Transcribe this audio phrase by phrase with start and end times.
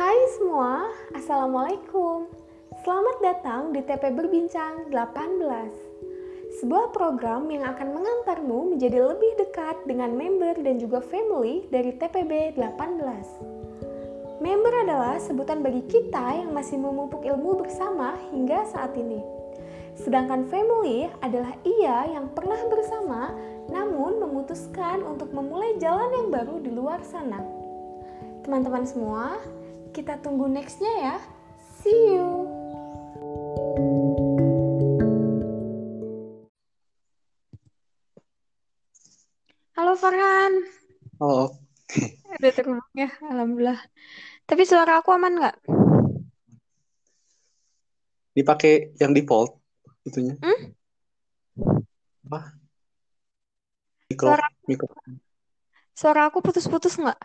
[0.00, 2.24] Hai semua, Assalamualaikum.
[2.88, 6.56] Selamat datang di TP Berbincang 18.
[6.56, 12.56] Sebuah program yang akan mengantarmu menjadi lebih dekat dengan member dan juga family dari TPB
[12.56, 14.40] 18.
[14.40, 19.20] Member adalah sebutan bagi kita yang masih memupuk ilmu bersama hingga saat ini.
[20.00, 23.36] Sedangkan family adalah ia yang pernah bersama
[23.68, 27.44] namun memutuskan untuk memulai jalan yang baru di luar sana.
[28.40, 29.36] Teman-teman semua,
[29.90, 31.16] kita tunggu nextnya ya.
[31.82, 32.46] See you.
[39.76, 40.52] Halo Farhan.
[41.20, 41.48] Oh,
[42.40, 43.80] Udah terhubung ya, Alhamdulillah.
[44.44, 45.56] Tapi suara aku aman nggak?
[48.30, 49.58] dipakai yang default
[50.06, 50.38] itunya.
[50.38, 50.70] Hmm?
[52.30, 52.40] Apa?
[54.06, 54.86] Mikro, Suara, mikro.
[55.92, 57.18] suara aku putus-putus nggak?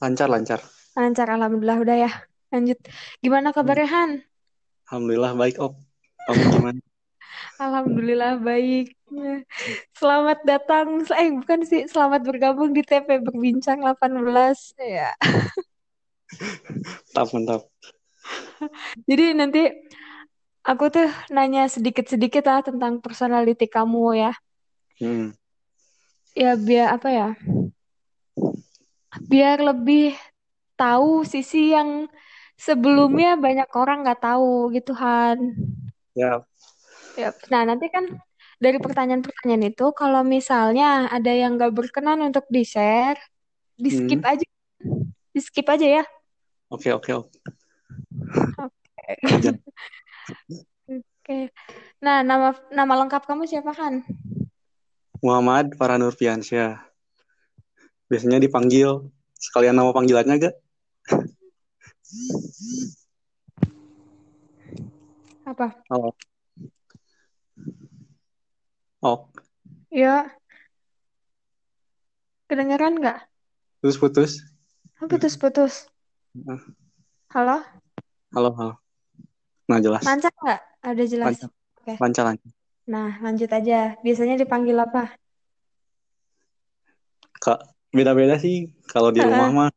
[0.00, 0.62] Lancar, lancar.
[0.94, 1.78] Lancar, Alhamdulillah.
[1.78, 2.12] Udah ya,
[2.50, 2.78] lanjut.
[3.22, 3.56] Gimana Hmm.
[3.62, 4.10] kabarnya, Han?
[4.90, 5.74] Alhamdulillah baik, Om.
[6.26, 6.80] Kamu gimana?
[7.60, 8.96] Alhamdulillah baik.
[9.94, 14.74] Selamat datang, eh bukan sih, selamat bergabung di TP Berbincang 18.
[14.78, 15.14] Ya.
[17.14, 17.62] Mantap, mantap.
[19.06, 19.62] Jadi nanti
[20.62, 24.32] aku tuh nanya sedikit-sedikit lah tentang personality kamu ya.
[25.00, 25.34] Hmm.
[26.34, 27.28] Ya biar apa ya?
[29.26, 30.14] Biar lebih
[30.80, 32.08] tahu sisi yang
[32.56, 35.52] sebelumnya banyak orang nggak tahu gitu Han.
[36.16, 36.40] Ya,
[37.18, 38.06] Ya, nah nanti kan
[38.60, 43.18] dari pertanyaan-pertanyaan itu kalau misalnya ada yang nggak berkenan untuk di-share,
[43.74, 44.30] di skip hmm.
[44.30, 44.46] aja,
[45.32, 46.04] di skip aja ya.
[46.70, 47.38] Oke, oke, oke.
[48.60, 49.10] Oke.
[51.20, 51.52] Oke.
[52.02, 54.02] Nah, nama nama lengkap kamu siapa kan?
[55.20, 56.80] Muhammad Faranur Piansyah.
[58.10, 60.54] Biasanya dipanggil sekalian nama panggilannya gak?
[65.46, 65.66] Apa?
[65.90, 66.14] Oh,
[69.02, 69.18] oh.
[69.90, 70.30] Ya,
[72.46, 73.18] kedengeran nggak?
[73.82, 74.32] Terus putus.
[75.00, 75.88] Oh, putus-putus.
[77.32, 77.62] Halo?
[78.34, 78.74] Halo, halo.
[79.70, 80.02] Nah, jelas.
[80.02, 80.60] Lancar nggak?
[80.82, 81.26] Ada jelas.
[81.26, 81.48] Lancar,
[81.98, 82.50] lancar, lancar.
[82.90, 83.94] Nah, lanjut aja.
[84.02, 85.14] Biasanya dipanggil apa?
[87.40, 87.64] Kak,
[87.94, 88.74] beda-beda sih.
[88.90, 89.70] Kalau di rumah mah,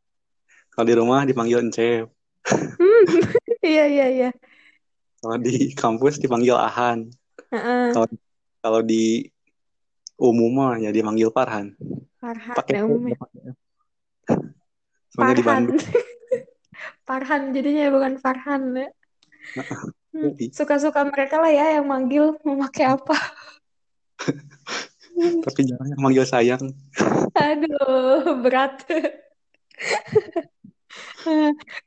[0.74, 2.10] kalau di rumah dipanggil Encep.
[2.50, 3.04] Hmm.
[3.64, 4.30] Iya, iya, iya.
[5.24, 7.08] Kalau di kampus dipanggil Ahan.
[7.48, 7.96] Heeh.
[7.96, 8.06] Kalau
[8.60, 9.24] kalau di
[10.20, 11.72] umum ya dipanggil Farhan.
[12.20, 13.16] Farhan, Pakai nah P, umumnya.
[13.16, 13.56] nggak pakai F.
[15.16, 15.64] Soalnya di Farhan.
[15.64, 15.80] Bandung.
[17.08, 18.88] Farhan jadinya bukan Farhan ya.
[20.12, 23.16] Hmm, Jadi, Suka-suka mereka lah ya yang manggil mau pakai apa.
[25.48, 26.68] Tapi jarang yang manggil sayang.
[27.32, 28.84] Aduh, berat.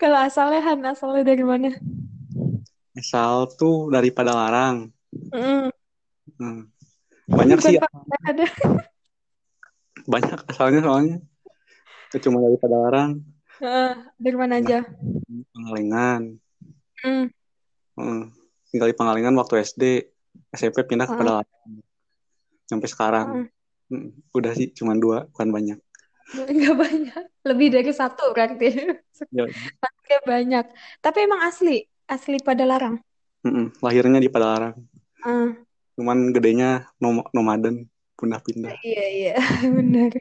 [0.01, 1.71] Kalau asalnya Han, asalnya dari mana?
[2.97, 4.89] Asal tuh dari Padalarang.
[5.33, 5.69] Mm,
[6.37, 6.69] Hmm.
[7.27, 7.77] Banyak bukan sih,
[8.27, 8.45] ada.
[10.13, 11.17] banyak asalnya soalnya.
[12.19, 13.19] Cuma dari Padalarang,
[13.57, 14.85] Heeh, dari mana aja?
[15.55, 16.37] Pengalengan.
[17.03, 17.27] Hmm,
[17.97, 18.23] Hmm.
[18.69, 19.83] Tinggal di Pengalengan waktu SD,
[20.53, 21.81] SMP pindah ke Padalarang.
[22.69, 23.25] Sampai sekarang.
[23.87, 24.11] Hmm.
[24.35, 25.79] Udah sih, cuma dua, bukan banyak.
[26.27, 27.23] Nggak banyak.
[27.47, 28.67] Lebih dari satu berarti.
[29.31, 29.47] Ya,
[30.23, 30.65] banyak.
[30.99, 32.99] Tapi emang asli, asli pada larang.
[33.43, 33.79] hmm.
[33.79, 34.75] Lahirnya di Padalarang.
[35.23, 35.51] Ah,
[35.97, 37.87] Cuman gedenya nom nomaden,
[38.19, 38.75] pindah-pindah.
[38.85, 39.33] iya, iya,
[39.77, 40.11] benar.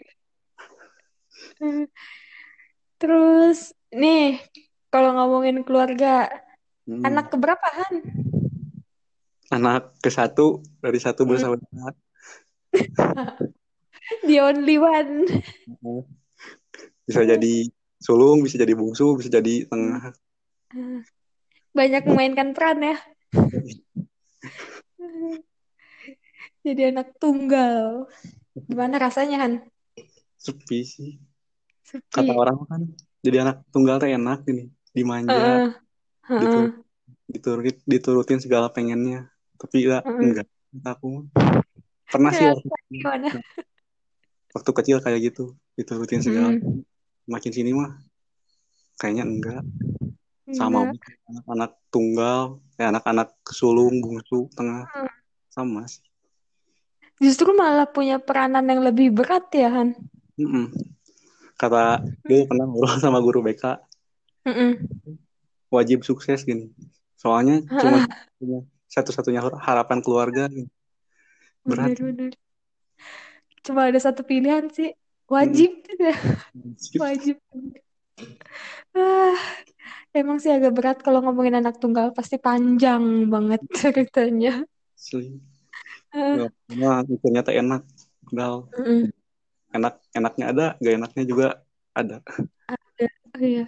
[2.97, 4.41] Terus, nih,
[4.89, 6.31] kalau ngomongin keluarga,
[6.87, 7.03] Hmm.
[7.03, 7.95] anak keberapa, Han?
[9.51, 11.91] Anak ke satu dari satu Hmm, bersaudara.
[14.07, 15.27] The only one.
[17.07, 20.15] Bisa jadi sulung, bisa jadi bungsu, bisa jadi tengah.
[21.75, 22.97] Banyak memainkan peran ya.
[26.67, 28.11] Jadi anak tunggal.
[28.67, 29.63] Gimana rasanya, Han?
[30.39, 31.11] Sepi sih.
[32.11, 32.35] Kata Sepi.
[32.35, 32.83] orang kan,
[33.23, 35.71] jadi anak tunggal tuh enak ini, dimanja,
[36.39, 36.69] gitu, heeh,
[37.31, 39.31] diturut, diturutin segala pengennya.
[39.59, 40.23] Tapi ya heeh.
[40.23, 40.47] enggak,
[40.83, 41.27] aku
[42.11, 42.47] pernah sih
[42.91, 43.39] gimana?
[44.57, 46.57] Waktu kecil kayak gitu, diturutin segala.
[46.57, 46.81] Hmm,
[47.29, 48.01] Makin sini mah
[48.97, 49.63] kayaknya enggak.
[50.49, 50.89] Sama
[51.29, 55.13] anak-anak tunggal, ya anak-anak sulung, bungsu, tengah, Hmm.
[55.53, 56.01] sama sih.
[57.21, 59.93] Justru malah punya peranan yang lebih berat ya, Han?
[60.37, 60.73] Mm-mm.
[61.57, 62.49] Kata dulu Hmm.
[62.49, 63.81] pernah ngobrol sama guru BK,
[64.49, 64.73] Mm-mm.
[65.69, 66.73] wajib sukses gini.
[67.17, 68.05] Soalnya cuma
[68.87, 70.49] satu-satunya harapan keluarga.
[70.49, 70.69] gini.
[71.67, 71.97] Berat.
[71.99, 72.33] Bener-bener.
[73.67, 74.95] Cuma ada satu pilihan sih.
[74.95, 75.35] Mm-mm.
[75.35, 75.71] Wajib.
[76.79, 76.99] Sip.
[77.03, 77.37] Wajib.
[78.97, 79.37] Ah,
[80.15, 84.63] emang sih agak berat kalau ngomongin anak tunggal pasti panjang banget ceritanya.
[84.95, 85.37] Asli.
[86.15, 87.83] Ah, Nggak pernah mikirnya teh enak.
[88.27, 89.03] Padahal mm-mm.
[89.75, 91.47] enak enaknya ada, gak enaknya juga
[91.93, 92.17] ada.
[92.71, 93.07] Ada,
[93.43, 93.65] iya.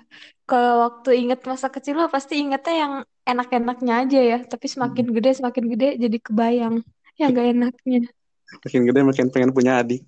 [0.48, 2.94] Kalau waktu inget masa kecil lo pasti ingetnya yang
[3.28, 4.38] enak-enaknya aja ya.
[4.46, 6.76] Tapi semakin gede, semakin gede jadi kebayang
[7.20, 8.00] yang gak enaknya.
[8.48, 10.04] Makin gede makin pengen punya adik.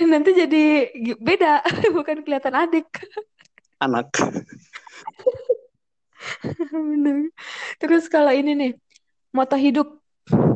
[0.10, 1.62] Nanti jadi beda,
[1.96, 2.86] bukan kelihatan adik.
[3.78, 4.10] Anak.
[6.72, 7.30] Bener.
[7.78, 8.72] Terus kalau ini nih,
[9.34, 9.98] moto hidup.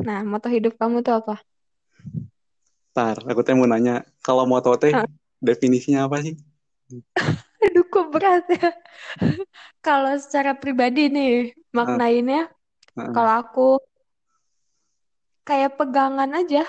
[0.03, 1.41] Nah, moto hidup kamu tuh apa?
[2.95, 5.03] Ntar, aku teh mau nanya, kalau moto teh Ah,
[5.43, 6.39] definisinya apa sih?
[7.59, 8.71] Aduh, kok berat ya.
[9.83, 12.47] Kalau secara pribadi nih, maknainnya,
[12.95, 13.67] kalau aku
[15.45, 16.63] kayak pegangan aja,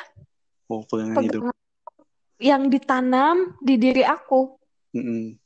[0.67, 1.43] Oh, pegangan hidup.
[1.46, 1.56] pegangan
[2.43, 4.58] yang ditanam di diri aku.
[4.93, 5.38] Mm-mm.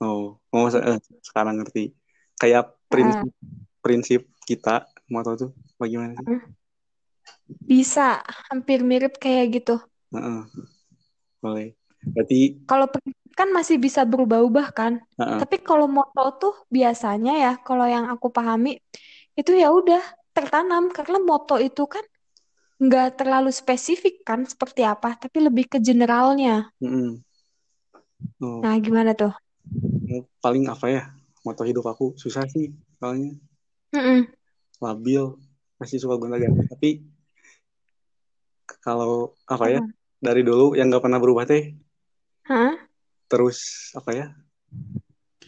[0.00, 1.92] Oh, oh eh, sekarang ngerti.
[2.40, 3.30] Kayak prinsip
[3.84, 6.26] prinsip kita moto tuh bagaimana sih?
[7.64, 9.76] bisa hampir mirip kayak gitu.
[10.10, 10.40] Heeh,
[11.38, 11.76] boleh.
[12.00, 12.86] Berarti, Kalau
[13.36, 14.92] kan masih bisa berubah-ubah kan.
[15.20, 18.80] heeh, Tapi kalau moto tuh biasanya ya, kalau yang aku pahami
[19.40, 20.02] itu ya udah
[20.36, 22.04] tertanam karena moto itu kan
[22.84, 26.68] nggak terlalu spesifik kan seperti apa, tapi lebih ke generalnya.
[26.80, 27.22] mm-mm.
[28.42, 29.32] Oh, Nah, gimana tuh?
[30.14, 31.02] oh, paling apa ya?
[31.44, 32.66] Moto hidup aku susah sih,
[33.00, 33.32] soalnya
[33.94, 34.32] Mm-mm.
[34.84, 35.22] labil,
[35.80, 36.62] masih suka gonta-ganti.
[36.72, 36.88] Tapi
[38.84, 39.12] kalau
[39.54, 39.80] apa ya?
[39.80, 39.92] Apa?
[40.20, 41.62] Dari dulu yang nggak pernah berubah teh,
[42.48, 42.76] Hah?
[43.30, 43.58] terus
[43.96, 44.26] apa ya?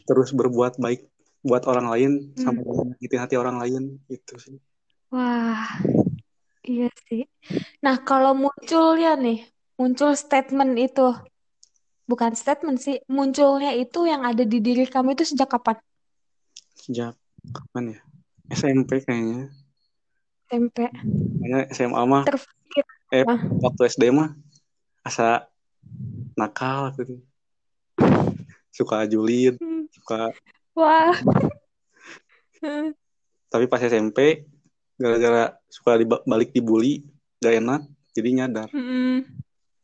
[0.09, 1.01] Terus berbuat baik
[1.43, 2.39] buat orang lain Hmm.
[2.39, 4.57] sampai nyakitin hati orang lain itu sih.
[5.11, 5.67] Wah,
[6.65, 7.27] iya sih.
[7.85, 9.45] Nah, kalau munculnya nih,
[9.77, 11.13] muncul statement itu,
[12.07, 15.77] bukan statement sih, munculnya itu yang ada di diri kamu itu sejak kapan?
[16.79, 17.13] Sejak
[17.51, 18.01] kapan ya?
[18.49, 19.53] SMP kayaknya.
[20.49, 20.89] SMP.
[21.43, 23.37] Kayaknya SMA mah Terfikir eh apa?
[23.61, 24.33] waktu SD mah
[25.03, 25.45] asa
[26.39, 27.21] nakal gitu.
[28.73, 29.85] Suka julid, Hmm.
[29.93, 30.33] suka
[30.73, 31.13] Wah.
[33.49, 34.47] tapi pas SMP
[34.95, 37.03] gara-gara suka diba- balik dibully
[37.37, 37.83] gak enak
[38.15, 39.27] jadi nyadar Mm-mm.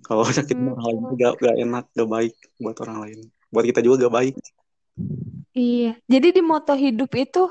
[0.00, 0.73] kalau sakit Hmm.
[0.73, 3.19] orang lain gak, gak enak gak baik buat orang lain
[3.50, 4.35] buat kita juga gak baik
[5.55, 5.94] Iya.
[6.06, 7.46] Jadi di moto hidup itu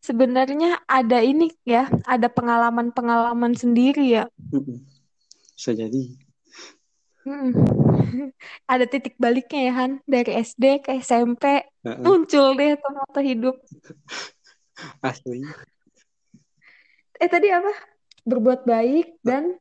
[0.00, 4.24] sebenarnya ada ini ya, ada pengalaman-pengalaman sendiri ya.
[5.52, 6.16] Bisa jadi
[8.72, 11.44] Ada titik baliknya ya Han, dari SD ke SMP
[11.84, 13.56] Heeh, muncul deh tuh moto hidup.
[15.02, 15.42] asli
[17.18, 17.72] Eh tadi apa?
[18.22, 19.58] Berbuat baik dan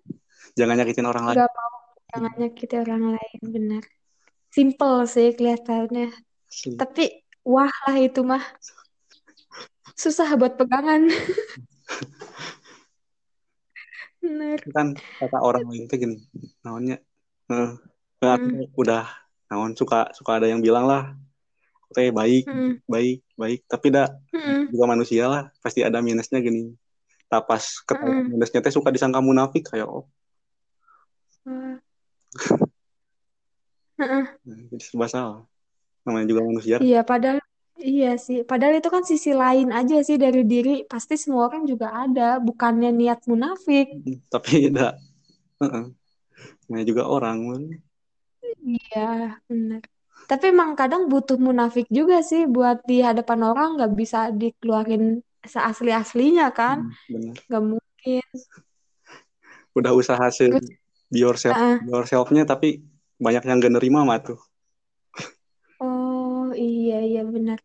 [0.53, 1.77] jangan nyakitin orang lain mau
[2.13, 3.83] jangan nyakiti orang lain, benar.
[4.49, 6.09] Simple sih kelihatannya.
[6.47, 7.03] asli Tapi
[7.43, 8.43] wah lah itu mah
[9.97, 11.09] susah buat pegangan.
[14.17, 14.59] Bener.
[14.59, 16.19] Itu kan kata orang tuh gini
[16.59, 16.99] namanya
[17.51, 17.71] eh,
[18.23, 19.03] eh, aku Mm, udah
[19.47, 21.15] naon suka suka ada yang bilang lah
[21.95, 26.75] teh baik mm, baik baik tapi dah mm, juga manusia lah pasti ada minusnya gini
[27.31, 28.31] tak pas ketahuan mm.
[28.35, 30.03] minusnya teh suka disangka munafik kayak oh.
[33.97, 34.23] Heeh.
[34.29, 35.41] nah, jadi serba salah
[36.03, 37.39] namanya juga manusia Iya, padahal
[37.81, 38.45] iya sih.
[38.45, 40.85] Padahal itu kan sisi lain aja sih dari diri.
[40.87, 43.91] Pasti semua orang juga ada, bukannya niat munafik.
[44.31, 44.95] tapi tidak.
[46.67, 47.63] Namanya juga orang man.
[48.63, 49.81] Iya, benar.
[50.27, 56.51] Tapi emang kadang butuh munafik juga sih buat di hadapan orang nggak bisa dikeluarin seasli-aslinya
[56.51, 56.83] kan?
[56.83, 58.25] Hmm, benar Nggak mungkin.
[59.77, 60.73] udah usaha Terus,
[61.13, 62.81] be yourself ah, be yourselfnya tapi
[63.21, 64.41] banyak yang gak nerima mah tuh
[65.77, 67.61] oh iya iya benar.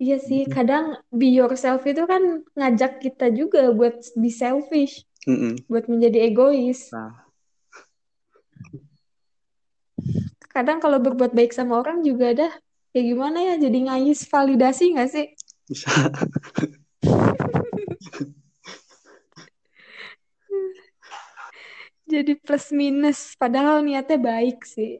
[0.00, 5.60] Iya sih, kadang be yourself itu kan ngajak kita juga buat be selfish, Mm-mm.
[5.68, 6.88] buat menjadi egois.
[6.88, 7.29] nah
[10.50, 12.52] Kadang kalau berbuat baik sama orang juga dah,
[12.90, 15.26] ya gimana ya, jadi ngayis validasi nggak sih?
[15.70, 15.86] bisa
[22.10, 24.98] Jadi plus minus, padahal niatnya baik sih.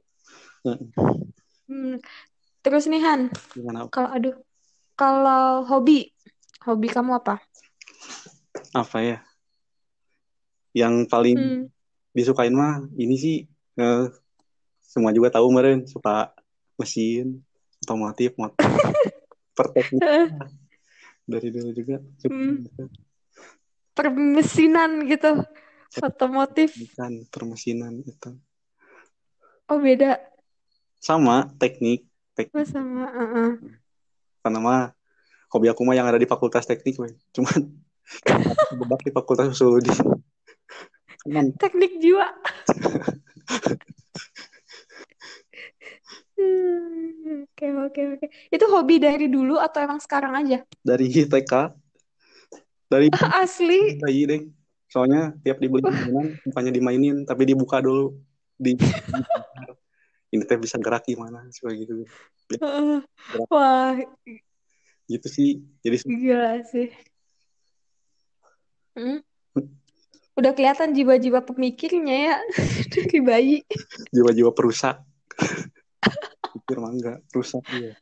[0.63, 0.79] Mm.
[1.67, 1.97] Hmm.
[2.63, 3.35] Terus nih Han,
[3.91, 4.37] kalau aduh,
[4.95, 6.15] kalau hobi,
[6.63, 7.43] hobi kamu apa?
[8.71, 9.19] apa ya
[10.71, 11.67] yang paling Hmm.
[12.15, 13.37] disukain mah ini sih
[13.75, 14.07] eh,
[14.91, 16.35] semua juga tahu kemarin suka
[16.75, 17.39] mesin
[17.81, 18.59] otomotif motor
[19.57, 20.03] perteknik
[21.25, 22.67] dari dulu juga Hmm.
[23.91, 25.45] Permesinan gitu,
[26.01, 26.73] otomotif.
[26.75, 28.31] bukan permesinan itu
[29.67, 30.19] Oh beda.
[30.97, 33.07] sama teknik Oh, teknik sama.
[33.07, 33.51] uh-uh.
[34.41, 34.83] karena mah
[35.49, 37.13] hobi aku mah yang ada di fakultas teknik weh.
[37.31, 37.69] cuman
[38.71, 39.93] kejebak di fakultas sosiologi
[41.61, 42.25] Teknik jiwa.
[46.41, 48.27] Hmm, Oke, oke, oke.
[48.49, 50.65] Itu hobi dari dulu atau emang sekarang aja?
[50.81, 51.53] dari TK
[52.89, 53.07] dari
[53.45, 54.01] Asli.
[54.01, 54.43] bayi deh
[54.91, 58.17] soalnya tiap dibeli mainan bukannya dimainin tapi dibuka dulu
[58.59, 58.75] di
[60.35, 62.03] ini teh bisa gerak gimana suka gitu
[62.51, 62.99] Heeh.
[63.47, 63.95] Wah,
[65.07, 66.91] gitu sih jadi gila sih.
[68.99, 69.23] Hmm.
[70.35, 72.37] Udah kelihatan jiwa-jiwa pemikirnya ya
[72.91, 73.57] dari bayi.
[74.11, 74.99] jiwa-jiwa perusak
[76.71, 77.93] pikir mah enggak rusak dia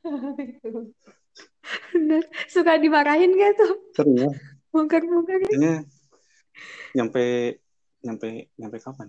[1.88, 2.22] Bener.
[2.48, 3.72] Suka dimarahin gak tuh?
[3.92, 4.30] sering ya
[4.68, 5.48] Bongkar-bongkar.
[5.48, 5.88] kayaknya
[6.92, 7.56] nyampe
[8.00, 9.08] nyampe nyampe kapan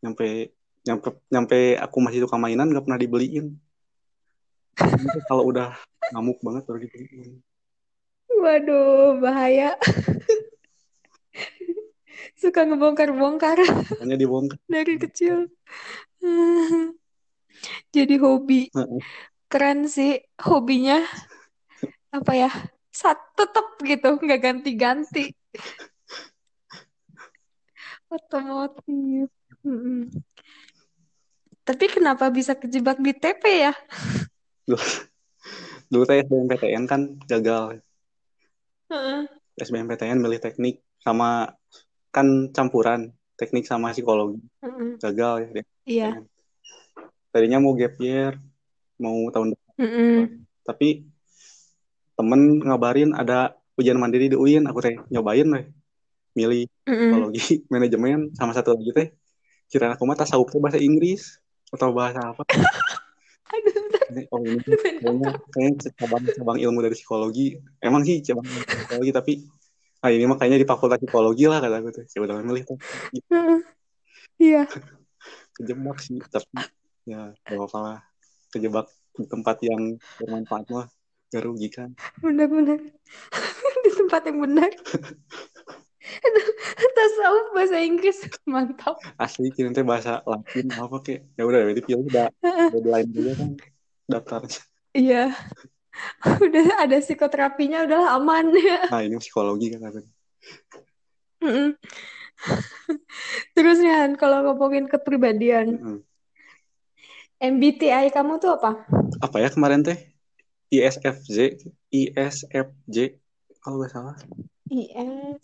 [0.00, 0.52] nyampe
[0.82, 3.46] nyampe nyampe aku masih suka mainan nggak pernah dibeliin
[5.26, 5.74] kalau udah
[6.12, 7.44] ngamuk banget baru dibeliin
[8.28, 9.74] Waduh, bahaya.
[12.38, 13.58] Suka ngebongkar-bongkar
[13.98, 15.50] hanya dibongkar dari kecil.
[17.94, 18.68] Jadi hobi.
[19.48, 21.00] Keren sih hobinya.
[22.12, 22.50] Apa ya?
[22.88, 25.32] Sat tetep gitu, nggak ganti-ganti.
[28.08, 29.28] Otomotif.
[31.68, 33.74] Tapi kenapa bisa kejebak di TP ya?
[35.88, 37.80] dulu teh SBMPTN kan gagal
[38.92, 39.20] Heeh.
[39.56, 41.48] SBMPTN milih teknik sama
[42.12, 44.40] kan campuran teknik sama psikologi
[45.00, 45.64] gagal ya.
[45.88, 46.08] Iya.
[47.32, 48.36] Tadinya mau gap year
[48.98, 49.72] mau tahun depan.
[49.78, 50.42] Mm-mm.
[50.66, 51.06] tapi
[52.18, 55.66] temen ngabarin ada ujian mandiri di UIN aku teh nyobain deh.
[56.34, 56.98] Milih Mm-mm.
[56.98, 59.08] psikologi manajemen sama satu lagi teh
[59.70, 61.38] kira aku mah tas teh bahasa Inggris
[61.70, 62.42] atau bahasa apa.
[63.48, 64.60] Aduh, bentar, oh ini
[65.00, 67.56] kayaknya kayaknya cabang cabang ilmu dari psikologi.
[67.80, 69.32] Emang sih cabang psikologi tapi
[70.04, 72.78] ah ini mah kayaknya di fakultas psikologi lah kata aku tuh ya udah milih tuh.
[74.36, 74.68] Iya.
[75.58, 76.46] kejebak sih tapi
[77.08, 77.98] ya gak apa-apa lah
[78.52, 78.86] kejebak
[79.16, 80.86] di tempat yang bermanfaat mah
[81.32, 82.78] gak rugi kan Benar-benar.
[83.84, 84.70] Di tempat yang benar.
[86.96, 88.18] Tasawuf bahasa Inggris.
[88.44, 88.98] Mantap.
[89.16, 92.26] asli kira teh bahasa Latin apa kek ya udah berarti pilih udah
[92.72, 93.50] deadline juga kan
[94.08, 94.60] daftarnya
[94.96, 95.24] Iya.
[96.46, 98.86] Udah ada psikoterapinya, udahlah aman ya.
[98.94, 100.00] nah ini psikologi kan aku
[101.42, 101.68] Mm-mm.
[103.54, 105.98] Terus nih kalau ngomongin kepribadian, Mm-mm.
[107.38, 108.82] MBTI kamu tuh apa?
[109.22, 109.98] apa ya kemarin teh
[110.74, 111.62] ISFJ
[111.94, 112.96] ISFJ
[113.62, 114.16] kalau nggak salah
[114.68, 115.42] IS.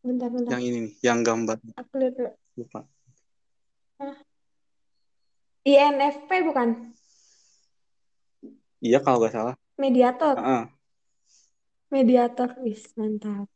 [0.00, 0.50] Bentar-bentar.
[0.56, 2.30] yang ini nih yang gambar Aku lihat dulu.
[2.58, 2.80] lupa
[5.62, 6.68] INFP bukan?
[8.80, 10.36] iya kalau nggak salah Mediator.
[10.36, 10.64] Heeh.
[11.88, 12.48] Mediator.
[12.60, 13.48] Wis, mantap.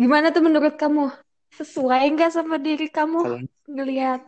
[0.00, 1.12] Gimana tuh menurut kamu?
[1.52, 3.20] Sesuai nggak sama diri kamu?
[3.20, 4.24] kalau Ngelihat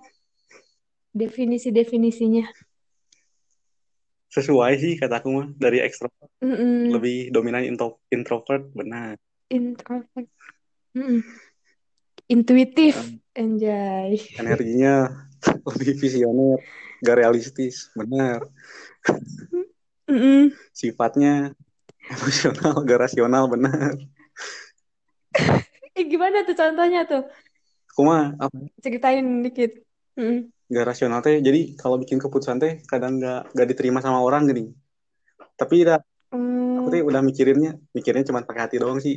[1.12, 2.49] definisi-definisinya.
[4.33, 6.88] sesuai sih kataku mah dari ekstrovert Mm-mm.
[6.88, 9.21] lebih dominan intro, introvert benar
[9.52, 10.25] Introvert.
[10.97, 11.21] Mm-mm.
[12.33, 12.97] Intuitif.
[12.97, 14.16] Um, Enjoy.
[14.40, 15.12] energinya
[15.69, 16.64] lebih visioner
[17.04, 18.40] gak realistis benar
[20.09, 20.49] Mm-mm.
[20.73, 21.52] sifatnya
[22.09, 23.92] emosional gak rasional benar
[25.92, 27.28] Eh, gimana tuh contohnya tuh?
[27.92, 29.85] aku mah apa Ceritain dikit.
[30.16, 30.49] Mm-mm.
[30.75, 34.62] Gak rasional teh jadi kalau bikin keputusan teh kadang gak gak diterima sama orang gini
[35.61, 35.99] tapi udah
[36.79, 37.09] aku teh Hmm.
[37.11, 39.17] udah mikirinnya mikirnya cuma pakai hati doang sih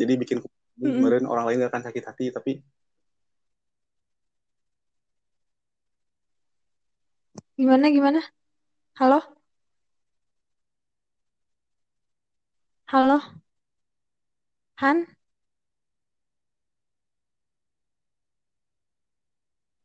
[0.00, 0.38] jadi bikin
[0.82, 0.94] Mm-mm.
[0.98, 2.52] kemarin orang lain gak akan sakit hati tapi
[7.58, 8.20] Gimana, gimana?
[9.00, 9.18] Halo?
[12.86, 13.20] Halo?
[14.76, 15.06] Han?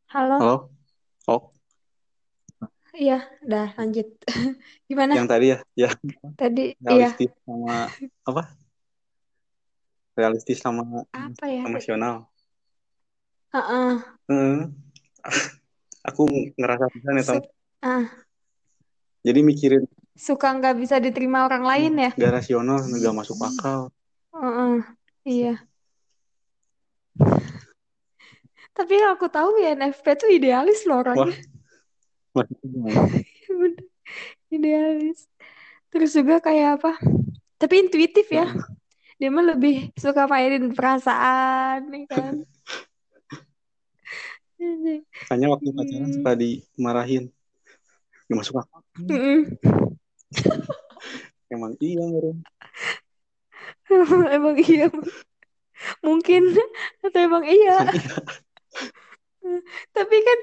[0.07, 0.35] Halo?
[0.39, 0.76] halo
[2.97, 4.07] Iya, udah lanjut.
[4.89, 5.13] Gimana?
[5.13, 5.89] yang tadi ya ya
[6.33, 6.81] Tadi, iya.
[6.81, 7.93] realistis sama
[8.25, 8.43] apa
[10.17, 11.61] realistis sama Apa ya?
[11.69, 12.25] emosional
[13.53, 13.93] Heeh.
[14.27, 14.57] Heeh.
[16.01, 16.25] aku
[16.57, 17.37] ngerasa bisa nih Tom.
[17.85, 18.09] Ah,
[19.21, 19.85] jadi mikirin
[20.17, 22.11] suka nggak bisa diterima orang lain ya?
[22.17, 23.93] gak rasional gak masuk akal
[24.33, 24.75] Heeh.
[25.27, 25.53] Iya.
[28.73, 31.33] Tapi yang aku tahu ya NFP tuh idealis loh wah orangnya.
[31.37, 31.56] Bener.
[34.53, 35.27] Idealis.
[35.91, 36.91] Terus juga kayak apa?
[37.57, 38.47] Tapi intuitif ya.
[39.17, 42.33] Dia mah lebih suka mainin perasaan, nih kan?
[45.27, 46.15] makanya waktu pacaran Hmm.
[46.17, 47.23] suka dimarahin
[48.27, 48.81] Gak masuk akal.
[49.07, 49.39] Mm-mm.
[51.53, 52.43] Emang iya meren.
[54.35, 54.91] emang iya
[56.03, 56.43] mungkin
[56.99, 58.15] atau emang iya Emang iya.
[59.95, 60.39] tapi kan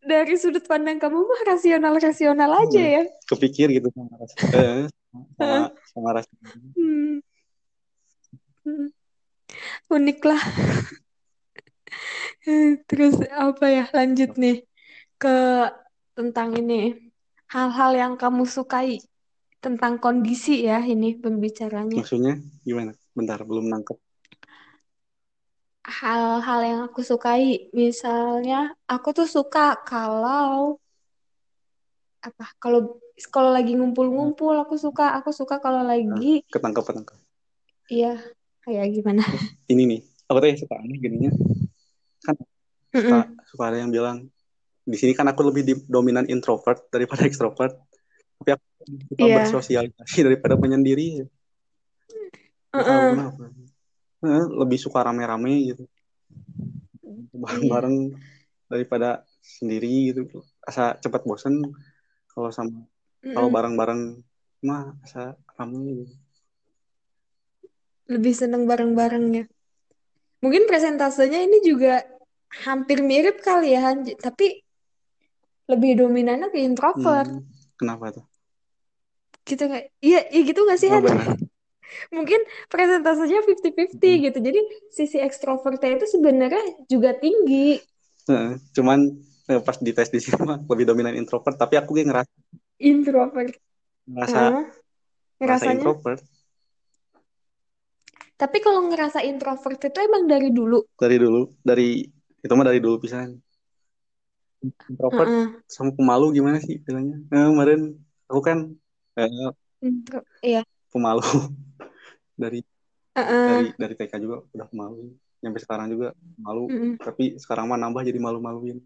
[0.00, 2.94] dari sudut pandang kamu mah rasional rasional aja Hmm.
[2.98, 4.84] ya Kepikir gitu sama ras eh,
[5.36, 5.58] sama
[5.92, 6.26] sama ras.
[6.74, 7.20] Hmm.
[8.64, 8.88] Hmm.
[9.90, 10.40] unik lah
[12.88, 14.64] terus apa ya lanjut nih
[15.16, 15.36] ke
[16.16, 17.12] tentang ini
[17.50, 19.00] hal-hal yang kamu sukai
[19.60, 22.96] tentang kondisi ya ini pembicaranya Maksudnya gimana?
[23.12, 23.98] Bentar, belum nangkep.
[25.90, 30.78] Hal-hal yang aku sukai misalnya aku tuh suka kalau
[32.22, 33.00] apa kalau
[33.34, 37.16] kalau lagi ngumpul-ngumpul aku suka aku suka kalau lagi Ketangkep, ketangkep.
[37.90, 38.14] iya
[38.62, 39.24] kayak gimana
[39.70, 41.30] Ini nih, aku tuh suka aneh gininya.
[42.26, 42.34] Kan
[42.90, 43.18] suka,
[43.70, 44.26] ada yang bilang
[44.82, 47.78] di sini kan aku lebih dominan introvert daripada extrovert.
[48.42, 48.64] Tapi aku
[49.14, 49.36] suka Iya.
[49.38, 50.58] bersosialisasi daripada
[52.82, 53.14] tahu Mm-mm.
[53.14, 53.42] kenapa.
[54.20, 55.84] Eh, lebih suka rame-rame gitu.
[57.32, 57.96] Bareng-bareng
[58.68, 60.44] daripada sendiri gitu.
[60.62, 61.64] Asa cepat bosen
[62.30, 62.84] kalau sama
[63.20, 64.20] kalau bareng-bareng
[64.64, 66.14] mah asa rame gitu.
[68.10, 69.44] lebih seneng bareng-bareng ya
[70.42, 72.02] mungkin presentasenya ini juga
[72.66, 74.66] hampir mirip kali ya tapi
[75.70, 77.46] lebih dominannya ke introvert Hmm,
[77.78, 78.24] kenapa tuh?
[79.46, 81.26] gitu nggak iya iya gitu nggak sih Oh, Han benar.
[82.10, 84.24] Mungkin presentasenya 50-50 Hmm.
[84.30, 84.38] gitu.
[84.38, 87.78] Jadi sisi ekstrovertnya itu sebenarnya juga tinggi.
[88.74, 88.98] Cuman
[89.50, 92.32] eh, pas dites di sini mah lebih dominan introvert tapi aku kayak ngerasa
[92.78, 93.54] introvert.
[94.06, 94.40] Ngerasa
[95.40, 96.22] ngerasa introvert.
[98.40, 100.80] Tapi kalau ngerasa introvert itu emang dari dulu?
[100.96, 101.50] Dari dulu.
[101.60, 102.00] Dari
[102.40, 103.36] itu mah dari dulu pisan
[104.88, 105.46] introvert Heeh.
[105.68, 107.20] sama pemalu gimana sih bilangnya?
[107.32, 107.80] Eh, kemarin
[108.28, 108.58] aku kan
[109.16, 110.62] eh, Intro- iya.
[110.92, 111.24] pemalu
[112.40, 112.60] dari
[113.20, 113.46] Heeh.
[113.46, 116.08] dari dari TK juga udah pemalu sampai sekarang juga
[116.40, 117.00] malu Mm-mm.
[117.00, 118.80] tapi sekarang mah nambah jadi malu-maluin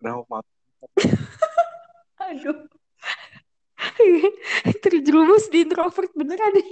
[0.00, 0.48] udah malu
[2.24, 2.56] Aduh.
[4.84, 6.56] Terjerumus di introvert beneran.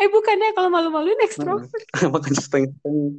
[0.00, 1.68] Eh bukannya kalau malu-maluin ekstrovert.
[2.08, 3.12] makanya setengah-setengah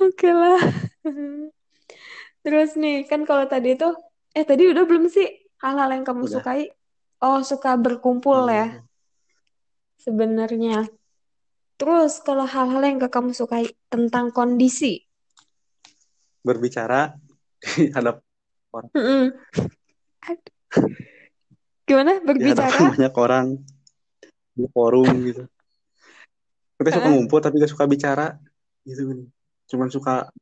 [0.00, 0.60] Oke lah.
[2.40, 3.92] Terus nih, kan kalau tadi itu,
[4.32, 5.28] eh tadi udah belum sih
[5.60, 6.40] hal-hal yang kamu Udah.
[6.40, 6.72] sukai?
[7.20, 8.80] Oh, suka berkumpul ya
[10.00, 10.88] sebenarnya.
[11.76, 15.04] Terus kalau hal-hal yang gak kamu sukai tentang kondisi.
[16.40, 17.12] berbicara
[17.60, 18.24] di hadap
[18.96, 19.28] Mm-mm.
[20.24, 20.52] Aduh.
[21.84, 22.80] Gimana di hadapan berbicara?
[22.96, 23.46] banyak orang
[24.56, 25.44] di forum gitu
[26.80, 28.40] kita suka ngumpul tapi gak suka bicara
[28.88, 29.28] gitu
[29.68, 30.32] cuman suka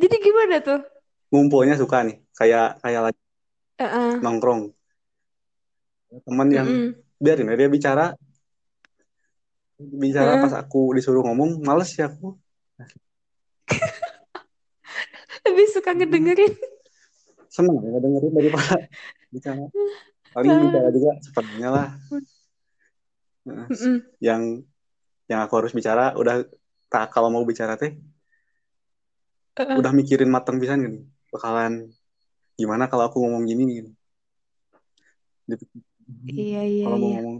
[0.00, 0.80] Jadi gimana tuh?
[1.28, 3.20] ngumpulnya suka nih kayak kayak lagi
[3.84, 4.12] Heeh.
[4.24, 4.72] nongkrong
[6.22, 6.94] teman yang Mm-mm.
[7.18, 8.06] biarin dia bicara.
[9.74, 10.42] Bicara Heeh.
[10.46, 12.38] pas aku disuruh ngomong males ya aku.
[15.44, 16.54] Lebih suka ngedengerin.
[17.50, 18.82] seneng ya dengerin daripada
[19.34, 19.66] bicara.
[20.34, 21.88] Paling bicara juga sepertinya lah.
[23.44, 23.68] Nah,
[24.18, 24.64] yang
[25.28, 26.42] yang aku harus bicara udah
[26.88, 27.92] tak kalau mau bicara teh
[29.54, 30.98] udah mikirin matang pisan gini
[31.30, 31.92] bakalan
[32.58, 33.90] gimana kalau aku ngomong gini nih gitu.
[36.28, 37.18] Iya, iya, kalau iya.
[37.22, 37.36] ngomong.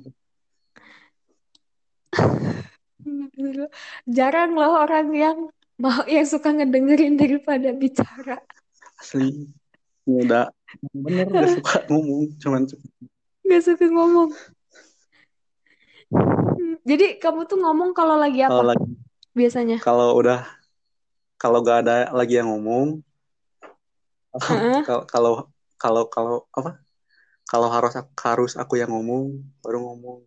[4.08, 5.38] Jarang loh orang yang
[5.76, 8.38] mau yang suka ngedengerin daripada bicara.
[8.94, 9.50] asli
[10.06, 10.48] udah
[10.94, 12.86] bener udah suka ngomong cuman suka
[13.44, 14.32] Gak suka ngomong.
[16.84, 18.88] Jadi kamu tuh ngomong kalau lagi kalau apa lagi
[19.36, 19.76] biasanya?
[19.82, 20.46] kalau udah
[21.36, 23.04] kalau gak ada lagi yang ngomong
[24.32, 25.32] kalau kalau
[25.76, 26.83] kalau kalau apa
[27.50, 27.92] kalau harus
[28.24, 30.20] harus aku yang ngomong baru ngomong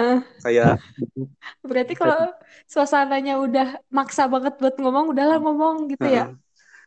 [0.00, 0.80] Eh, kayak
[1.68, 2.32] berarti kalau
[2.64, 6.32] suasananya udah maksa banget buat ngomong, udahlah ngomong gitu ya.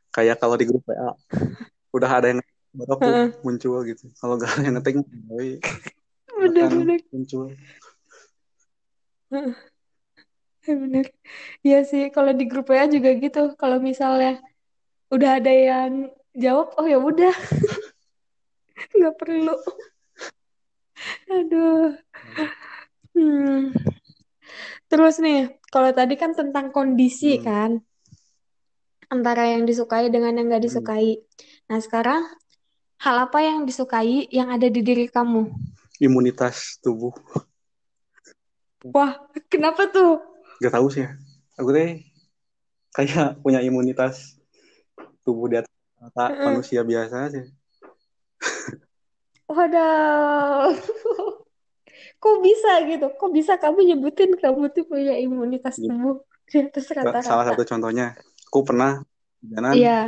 [0.10, 1.12] Kayak kalau di grup WA
[1.96, 2.40] udah ada yang
[2.76, 3.28] baru aku Heeh.
[3.46, 4.96] muncul gitu kalau gak ada yang ngetik
[6.36, 7.00] Bener-bener.
[7.14, 7.48] muncul
[10.66, 11.06] Bener.
[11.66, 13.54] Iya sih, kalau di grup WA juga gitu.
[13.62, 14.42] Kalau misalnya
[15.14, 15.92] udah ada yang
[16.36, 17.34] jawab, oh ya udah,
[18.94, 19.56] nggak perlu.
[21.28, 21.98] Aduh.
[23.16, 23.72] Hmm.
[24.86, 27.46] Terus nih, kalau tadi kan tentang kondisi Hmm.
[27.46, 27.72] kan,
[29.08, 30.70] antara yang disukai dengan yang nggak Hmm.
[30.70, 31.10] disukai.
[31.66, 32.22] Nah sekarang
[32.98, 35.52] hal apa yang disukai yang ada di diri kamu?
[35.96, 37.16] imunitas tubuh
[38.92, 39.16] Wah,
[39.48, 40.20] kenapa tuh?
[40.60, 41.16] gak tahu sih ya
[41.56, 42.04] aku teh
[42.92, 44.36] kayak punya imunitas
[45.24, 47.44] tubuh di atas kata manusia biasa aja.
[49.46, 50.74] Waduh.
[52.22, 53.08] Kok bisa gitu?
[53.14, 55.90] Kok bisa kamu nyebutin kamu tuh punya imunitas Gitu.
[55.94, 57.54] tubuh di atas Salah rata-rata?
[57.54, 58.18] satu contohnya,
[58.50, 59.02] aku pernah
[59.46, 60.00] jalan Iya.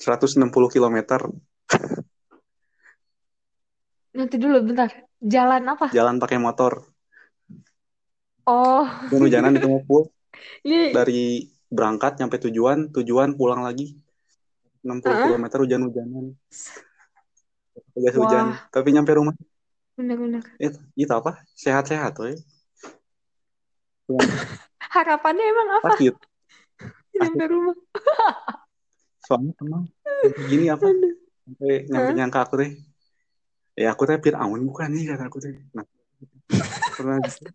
[0.00, 0.98] 160 km
[4.16, 4.90] Nanti dulu bentar.
[5.24, 5.88] Jalan apa?
[5.88, 6.84] jalan pakai motor.
[8.44, 10.12] Oh, hujanan itu
[10.68, 13.96] ini dari berangkat nyampe tujuan, tujuan pulang lagi
[14.84, 15.32] 60 Heeh.
[15.32, 16.36] km hujan-hujanan.
[17.94, 18.46] Gas hujan.
[18.50, 18.58] Wah.
[18.74, 19.34] Tapi nyampe rumah
[19.94, 20.42] benar-benar.
[20.58, 21.38] itu, itu apa?
[21.54, 22.34] Sehat-sehat tuh.
[24.94, 25.94] Harapannya emang apa?
[25.94, 26.14] Sakit.
[27.22, 27.74] Nyampe rumah.
[29.26, 29.86] Soalnya emang
[30.50, 30.90] gini apa?
[31.44, 32.70] Sampai nyampe nyangka aku teh.
[33.78, 35.54] Ya aku teh Fir'aun bukan nih kata aku teh.
[35.72, 35.86] Nah,
[36.98, 37.48] pernah gitu.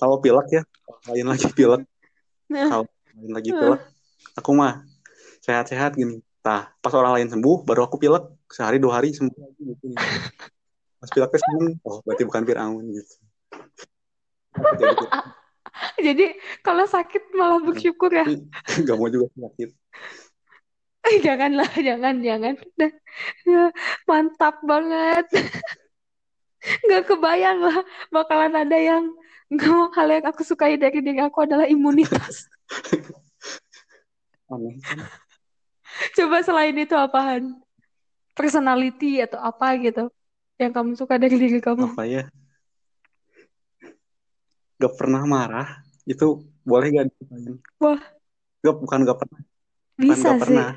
[0.00, 0.62] Kalau pilek ya,
[1.12, 1.84] lain lagi pilek.
[2.48, 2.84] Nah, Kalau
[3.20, 3.80] lain lagi pilek,
[4.32, 4.84] aku mah
[5.44, 6.24] sehat-sehat gini.
[6.40, 9.84] Tah, pas orang lain sembuh, baru aku pilek sehari dua hari sembuh lagi gitu.
[11.00, 13.14] Pas pileknya sembuh, oh berarti bukan Fir'aun gitu.
[14.58, 15.06] Jadi gitu.
[16.02, 16.26] jadi
[16.60, 18.26] kalau sakit malah bersyukur ya.
[18.84, 19.70] Gak mau juga sakit.
[21.00, 22.54] Eh, janganlah, jangan, jangan.
[23.48, 23.72] Ya,
[24.04, 25.26] mantap banget.
[26.84, 27.80] Nggak kebayang lah
[28.12, 29.08] bakalan ada yang
[29.48, 32.52] nggak hal yang aku sukai dari diri aku adalah imunitas.
[34.52, 34.76] Aneh?
[36.12, 37.64] Coba selain itu apaan?
[38.40, 40.08] Personality atau apa gitu
[40.56, 41.92] yang kamu suka dari diri kamu?
[41.92, 42.24] Apa ya?
[44.80, 47.60] Gak pernah marah, itu boleh gak disukain?
[47.84, 48.00] Wah,
[48.64, 49.40] Gak, bukan gak pernah.
[49.44, 50.42] Bukan bisa gak sih.
[50.48, 50.70] pernah.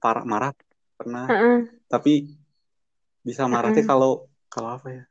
[0.00, 0.52] Parah, marah
[0.96, 1.28] pernah.
[1.28, 1.58] Heeh.
[1.92, 2.12] Tapi
[3.20, 3.84] bisa marah Heeh.
[3.84, 5.04] teh kalau kalau apa ya?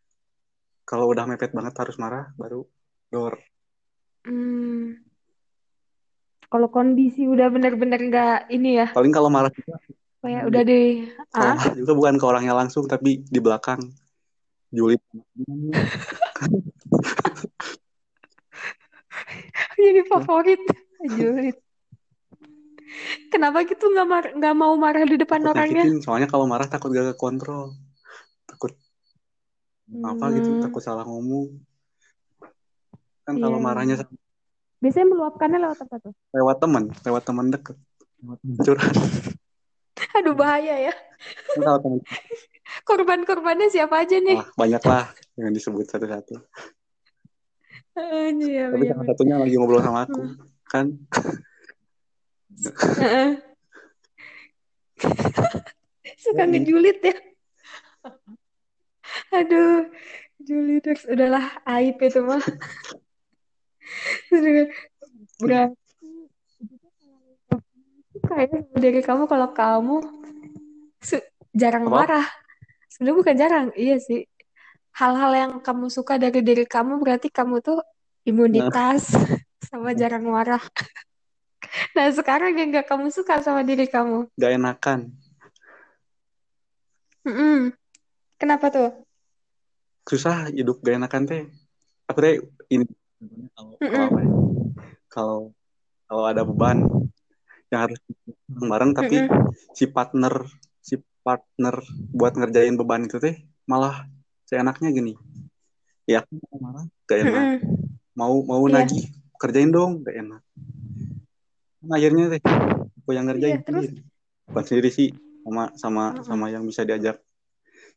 [0.89, 2.65] Kalau udah mepet banget harus marah, baru
[3.13, 3.38] dor.
[4.26, 4.98] Hmm.
[6.50, 9.78] Kalau kondisi udah bener-bener nggak ini ya, Paling kalau marah juga,
[10.20, 13.80] kayak udah deh, kalau ah, juga bukan ke orangnya langsung, tapi di belakang.
[14.70, 15.02] Julid.
[19.80, 20.62] jadi favorit,
[21.18, 21.58] julid.
[23.30, 25.86] Kenapa gitu nggak mar nggak mau marah di depan Takut orangnya?
[25.86, 27.78] nyakitin, soalnya kalau marah takut gak kontrol.
[28.50, 28.74] Takut
[30.06, 31.50] apa gitu, Hmm, takut salah ngomong.
[33.26, 33.66] Kan iya, kalau iya.
[33.66, 33.96] marahnya
[34.80, 36.14] Biasanya meluapkannya lewat apa tuh?
[36.34, 37.78] lewat teman, lewat teman deket.
[38.22, 38.96] Lewat curhat.
[40.17, 40.93] Aduh bahaya ya.
[42.86, 44.38] Korban-korbannya siapa aja nih?
[44.39, 45.06] ah, banyak lah
[45.38, 46.39] yang disebut satu-satu.
[48.00, 49.12] Iya, Tapi iya, salah bener.
[49.12, 50.22] satunya lagi ngobrol sama aku.
[50.24, 50.39] Hmm.
[50.69, 50.86] Kan.
[56.24, 57.15] Suka ngejulit ya.
[59.34, 59.89] Aduh,
[60.39, 61.43] julid terus udahlah
[61.78, 62.39] aib itu mah.
[65.41, 65.88] Berarti
[68.30, 69.98] kayaknya dari kamu kalau kamu
[71.58, 71.94] jarang apa?
[72.06, 72.28] marah.
[72.89, 74.26] Sebenarnya bukan jarang, iya sih.
[74.94, 77.80] Hal-hal yang kamu suka dari diri kamu berarti kamu tuh
[78.20, 79.15] Nah, imunitas
[79.70, 80.62] sama jarang marah.
[81.94, 84.26] Nah sekarang yang gak kamu suka sama diri kamu.
[84.42, 85.00] gak enakan.
[87.28, 87.76] Mm-mm.
[88.39, 88.89] Kenapa tuh?
[90.08, 91.44] Susah hidup gak enakan teh.
[92.10, 92.42] Aku teh
[92.74, 92.89] ini
[93.94, 94.20] apa?
[95.12, 95.54] Kalau
[96.10, 96.89] kalau ada beban
[97.70, 98.00] yang harus
[98.50, 99.54] bareng tapi Mm-mm.
[99.78, 100.34] si partner
[100.82, 101.76] si partner
[102.14, 104.10] buat ngerjain beban itu teh malah
[104.50, 105.14] seenaknya gini.
[106.10, 106.26] Ya
[106.58, 107.46] marah gak enak.
[107.46, 107.62] Mm-mm.
[108.18, 109.04] Mau mau Iya, nagih
[109.38, 110.42] kerjain dong gak enak.
[111.86, 112.42] Nah, akhirnya teh
[113.06, 114.02] aku yang ngerjain Terus, sendiri.
[114.50, 115.10] Bukan sendiri sih
[115.46, 116.26] sama sama Mm-mm.
[116.26, 117.22] sama yang bisa diajak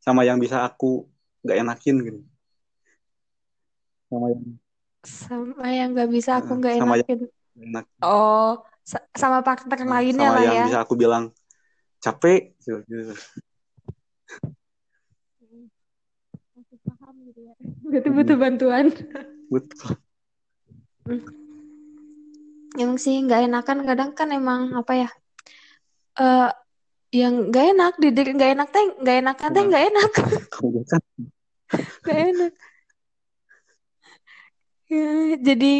[0.02, 1.08] sama yang bisa aku
[1.46, 2.20] gak enakin gitu.
[4.12, 4.44] Sama yang
[5.02, 7.20] sama yang gak bisa aku gak sama yang enakin.
[7.56, 7.84] enak.
[8.04, 8.60] Oh,
[9.14, 10.64] sama partner Nah, lainnya sama lah yang ya.
[10.66, 11.24] bisa aku bilang
[12.02, 13.14] capek gitu, gitu.
[16.58, 17.54] Masih paham gitu ya.
[17.88, 18.86] Berarti butuh Hmm, bantuan.
[19.50, 19.90] betul.
[22.80, 25.08] Emang sih nggak enakan kadang kan emang apa ya?
[26.16, 26.48] Eh
[27.12, 30.10] yang nggak enak di diri nggak enak teh nggak enakan teh Nah, nggak enak
[30.52, 31.02] kamu lihat kan
[32.04, 32.52] nggak enak
[34.92, 35.08] Ya,
[35.40, 35.72] jadi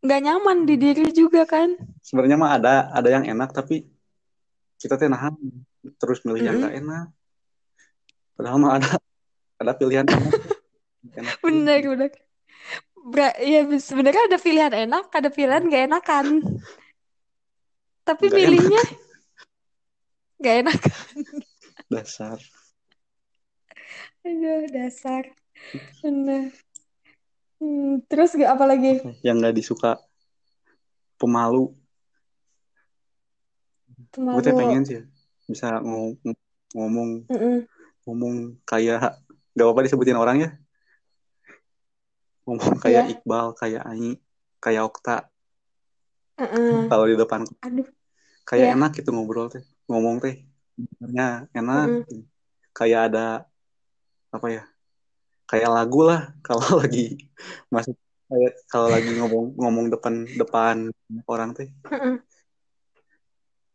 [0.00, 1.76] nggak nyaman di diri juga kan?
[2.00, 3.84] Sebenarnya mah ada ada yang enak tapi
[4.80, 5.36] kita teh nahan
[6.00, 6.66] terus milih yang Mm-mm.
[6.68, 7.06] gak enak.
[8.36, 8.90] Padahal mah ada
[9.60, 10.32] ada pilihan enak,
[11.20, 12.08] enak bener
[13.00, 16.26] Bra- ya sebenarnya ada pilihan enak ada pilihan nggak enakan
[18.04, 18.48] tapi Nggak enak.
[18.48, 18.82] milihnya
[20.40, 20.80] nggak enak
[21.92, 22.38] dasar.
[24.20, 25.24] aduh dasar.
[26.04, 26.52] Bener
[27.60, 29.90] Hmm, terus gak apa lagi Yang nggak disuka
[31.20, 31.76] pemalu.
[34.10, 34.56] gue Pemalu.
[34.56, 35.04] pengen sih ya,
[35.44, 36.16] bisa ngomong
[36.74, 37.56] ngomong Mm-mm.
[38.08, 39.20] ngomong kayak
[39.54, 40.56] gak apa-apa disebutin orangnya
[42.48, 43.12] ngomong kayak Iya.
[43.14, 44.16] Iqbal kayak Ani
[44.58, 45.16] kayak Okta
[46.40, 46.88] Mm-mm.
[46.88, 47.86] kalau di depan Aduh.
[48.48, 48.74] kayak Iya.
[48.74, 50.42] enak gitu ngobrol teh ngomong teh
[50.74, 52.20] sebenarnya enak Mm-mm.
[52.72, 53.26] kayak ada
[54.30, 54.62] apa ya
[55.50, 57.26] kayak lagu lah kalau lagi
[57.66, 57.98] masuk
[58.30, 60.76] kayak kalau lagi ngomong ngomong depan depan
[61.26, 62.22] orang teh Mm-mm.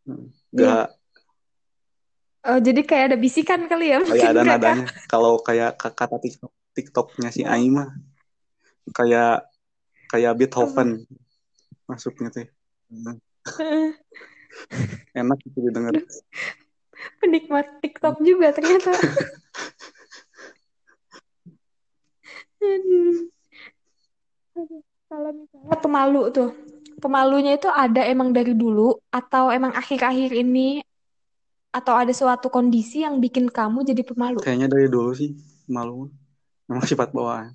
[0.06, 0.16] Iya.
[0.56, 0.88] gak
[2.46, 4.54] Oh, jadi kayak ada bisikan kali ya kayak mungkin ada mereka.
[4.54, 7.90] nadanya kalau kayak kata TikTok TikToknya si Ai mah
[8.94, 9.50] kayak
[10.14, 11.10] kayak Beethoven
[11.90, 12.48] masuknya teh
[12.86, 13.18] Hmm,
[15.18, 15.98] enak gitu didengar
[17.18, 18.94] Penikmat TikTok juga ternyata.
[22.62, 23.28] Aduh.
[25.06, 26.50] Kalau misalnya pemalu tuh,
[26.98, 30.82] pemalunya itu ada emang dari dulu atau emang akhir-akhir ini
[31.70, 34.40] atau ada suatu kondisi yang bikin kamu jadi pemalu?
[34.40, 35.36] kayaknya dari dulu sih
[35.68, 36.08] malu
[36.72, 37.52] memang sifat bawaan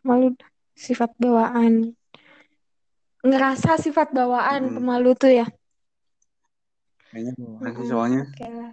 [0.00, 0.34] Pemalu
[0.72, 1.92] sifat bawaan.
[3.20, 5.46] Ngerasa sifat bawaan Hmm, pemalu tuh ya.
[7.12, 7.90] kayaknya bawaan sih Mm-mm.
[7.92, 8.72] soalnya Oke lah.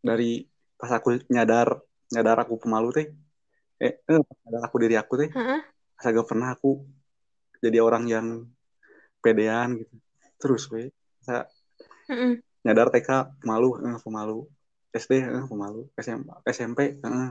[0.00, 0.46] dari
[0.78, 1.82] pas aku nyadar
[2.14, 3.06] nyadar aku pemalu teh
[3.78, 3.94] eh,
[4.44, 5.30] nyadar aku diri aku teh
[5.98, 6.82] pas gak pernah aku
[7.58, 8.26] jadi orang yang
[9.18, 9.94] pedean gitu
[10.38, 10.94] terus we
[11.26, 11.50] Sa-
[12.08, 12.40] Mm-mm.
[12.62, 13.10] nyadar TK
[13.42, 14.46] malu eh, pemalu
[14.94, 17.30] SD eh, pemalu SMA, SMP eh,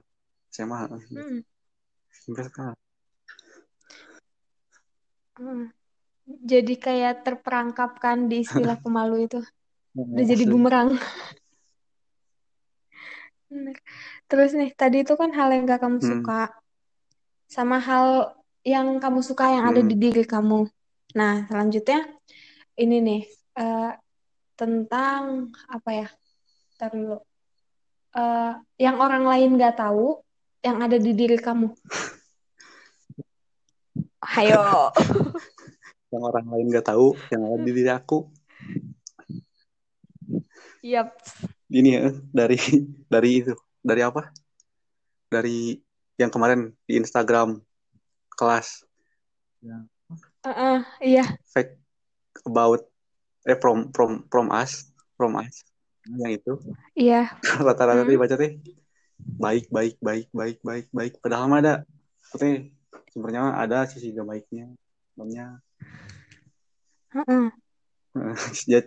[0.51, 1.21] SMA eh, gitu.
[1.23, 1.41] Mm-mm.
[2.11, 2.77] sampai sekarang.
[6.27, 9.39] Jadi kayak terperangkapkan di istilah pemalu itu.
[9.95, 10.93] Udah jadi bumerang.
[13.47, 13.79] Bener.
[14.27, 16.41] Terus nih, tadi itu kan hal yang gak kamu hmm, suka.
[17.47, 18.35] Sama hal
[18.67, 20.03] yang kamu suka yang ada di hmm.
[20.03, 20.67] diri kamu.
[21.15, 22.05] Nah, selanjutnya
[22.79, 23.23] ini nih.
[23.57, 23.91] eh,
[24.57, 26.07] tentang apa ya?
[26.77, 27.17] Ntar dulu.
[28.13, 30.21] Eh, yang orang lain gak tahu,
[30.61, 31.73] yang ada di diri kamu.
[34.21, 34.91] Hayo.
[36.11, 38.31] yang orang lain gak tahu yang ada di diri aku
[40.79, 41.19] Yap.
[41.67, 42.59] ini ya dari
[43.11, 43.53] dari itu
[43.87, 44.27] dari apa
[45.31, 45.79] dari
[46.19, 47.63] yang kemarin di Instagram
[48.35, 48.83] kelas
[49.63, 49.87] yang
[50.43, 51.25] Heeh, iya.
[51.51, 51.75] fact
[52.43, 52.83] about
[53.47, 55.63] eh from from from us from us
[56.07, 56.59] yang itu
[56.95, 57.31] Iya.
[57.67, 58.11] rata-rata Hmm.
[58.11, 58.59] dibaca teh
[59.39, 61.73] baik baik baik baik baik baik padahal mah ada
[62.35, 62.71] teh
[63.11, 64.71] sebenarnya ada sisi gak baiknya
[65.15, 65.59] namanya
[67.15, 67.47] Heeh.
[68.67, 68.81] dia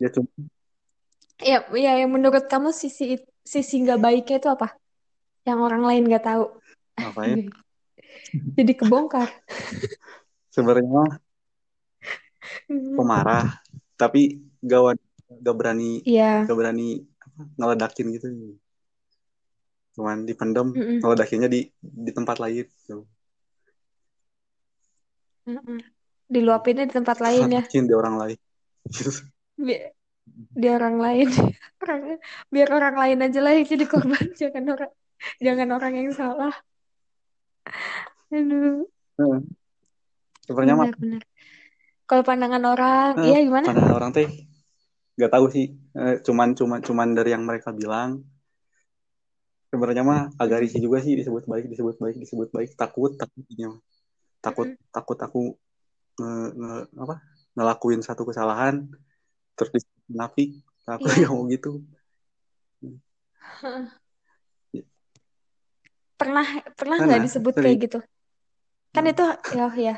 [0.00, 0.28] dia cuma
[1.42, 4.66] Iya, iya, yang menurut kamu sisi sisi nggak baiknya itu apa?
[5.46, 6.44] Yang orang lain nggak tahu.
[6.98, 7.36] apa ya
[8.58, 9.28] Jadi kebongkar.
[10.54, 11.18] sebenarnya
[12.68, 12.96] Hmm.
[12.96, 13.46] pemarah
[13.96, 15.06] tapi gak wa-
[15.42, 16.44] gak berani Iya.
[16.48, 17.02] gak berani
[17.58, 18.26] ngeledakin gitu
[19.92, 21.04] cuman dipendam Mm-mm.
[21.04, 23.04] ngeledakinnya di di tempat lain gitu.
[25.48, 25.78] Mm-mm.
[26.32, 27.62] Diluapinnya di tempat lain ya.
[27.68, 28.38] Di orang lain
[29.66, 30.01] Bi-
[30.52, 31.28] di orang lain.
[31.82, 32.00] Orang,
[32.46, 34.92] biar orang lain aja lah yang jadi korban, jangan orang
[35.42, 36.54] jangan orang yang salah.
[38.30, 38.86] Aduh,
[39.18, 39.40] Heeh.
[40.46, 41.22] sebenarnya mah benar-benar.
[42.06, 43.66] Kalau pandangan orang, eh, iya gimana?
[43.66, 44.30] pandangan orang teh
[45.18, 48.24] gak tahu sih Eh, cuman cuman cuman dari yang mereka bilang
[49.68, 53.76] sebenarnya mah agak risih juga sih disebut baik disebut baik disebut baik takut takutnya
[54.40, 54.88] takut Mm-mm.
[54.92, 55.40] takut aku
[56.16, 57.14] nge, nge- apa
[57.56, 58.88] ngelakuin satu kesalahan
[59.56, 60.48] terus munafik
[60.86, 61.70] aku gak mau gitu
[66.20, 66.46] Pernah
[66.78, 67.98] pernah nggak disebut sering kayak gitu?
[68.94, 69.24] Kan itu
[69.56, 69.94] ya ya.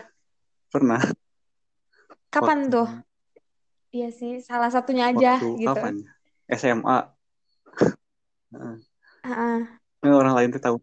[0.73, 1.01] pernah
[2.33, 2.89] Kapan waktu tuh?
[3.95, 5.69] Iya sih, salah satunya aja waktu gitu.
[5.71, 5.95] kapan
[6.49, 6.57] ya?
[6.59, 6.97] SMA
[8.55, 8.77] Heeh.
[9.23, 9.59] Heeh.
[10.03, 10.77] Ini orang lain tuh tahu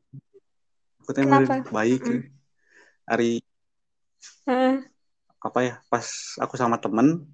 [1.01, 1.21] aku tuh
[1.73, 2.21] baik Mm.
[3.09, 3.31] hari
[5.41, 6.05] apa ya pas
[6.37, 7.25] aku sama temen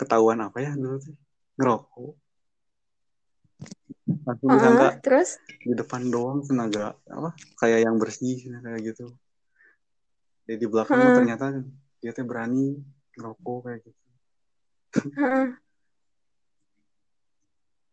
[0.00, 1.12] ketahuan apa ya dulu tuh
[1.60, 2.12] ngerokok
[4.24, 5.30] langsung Heeh, disangka Terus?
[5.60, 9.12] di depan doang tenaga apa kayak yang bersih kayak gitu
[10.48, 11.12] jadi di belakang Heeh.
[11.12, 11.44] ternyata
[12.00, 12.80] dia tuh berani
[13.20, 14.00] ngerokok kayak gitu
[15.20, 15.48] Heeh.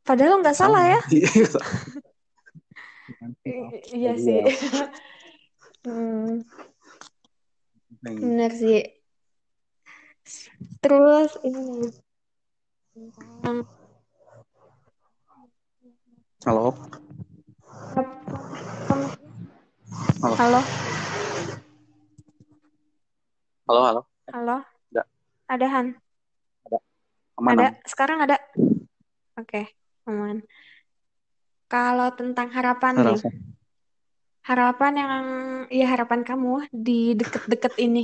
[0.08, 1.02] Padahal nggak salah ya.
[3.92, 4.14] Iya.
[4.16, 4.40] Sih.
[5.88, 6.44] Hmm,
[8.04, 8.80] Yang- bener sih.
[10.84, 11.92] Terus ini nih,
[12.92, 13.58] tentang
[16.44, 16.76] halo
[17.96, 18.12] halo
[20.18, 20.60] Halo, halo
[23.68, 24.56] halo halo.
[24.92, 25.04] Ada.
[25.48, 25.88] Ada Han.
[26.68, 26.78] Ada.
[27.40, 27.68] aman Ada?
[27.72, 27.74] aman.
[27.88, 28.38] Sekarang ada?
[29.40, 29.72] Oke,
[30.10, 30.44] aman.
[31.72, 33.34] Kalau tentang harapan nih, Harapan.
[34.44, 35.26] harapan yang,
[35.72, 38.04] ya harapan kamu di deket-deket ini.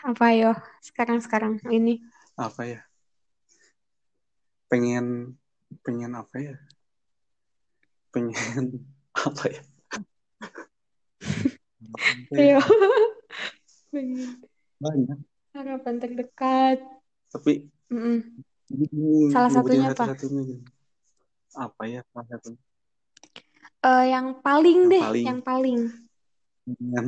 [0.00, 0.52] Apa yo?
[0.80, 2.00] Sekarang-sekarang ini.
[2.40, 2.80] apa ya
[4.72, 5.36] pengen
[5.84, 6.56] pengen apa ya
[8.08, 8.80] pengen
[9.28, 9.60] apa ya
[12.32, 12.56] ya?
[12.56, 12.60] Ayo.
[13.92, 14.40] Pengen
[14.80, 15.18] banyak
[15.52, 16.78] harapan terdekat.
[17.28, 18.40] tapi Mm-mm.
[18.72, 20.16] ini Salah satunya apa?
[20.16, 20.64] gitu.
[21.52, 22.56] apa ya salah satu
[23.80, 25.24] Eh, yang paling Yang deh, paling.
[25.24, 25.78] yang paling.
[26.68, 27.06] pengen.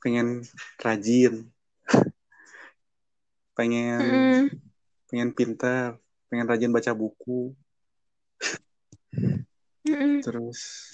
[0.00, 0.42] Pengen
[0.80, 1.48] rajin
[3.56, 4.46] pengen Mm-mm.
[5.12, 6.00] pengen pintar
[6.32, 7.52] pengen rajin baca buku
[9.84, 10.24] Mm-mm.
[10.24, 10.90] terus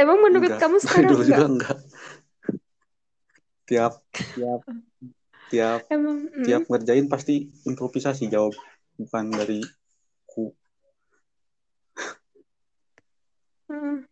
[0.00, 1.28] Emang menurut enggak kamu sekarang dulu enggak?
[1.28, 1.78] juga enggak
[3.70, 3.94] tiap
[4.34, 4.60] tiap
[5.50, 6.42] tiap Emang, mm.
[6.46, 8.54] tiap ngerjain pasti improvisasi jawab
[8.98, 9.62] bukan dari
[10.26, 10.50] ku
[13.70, 14.09] Mm.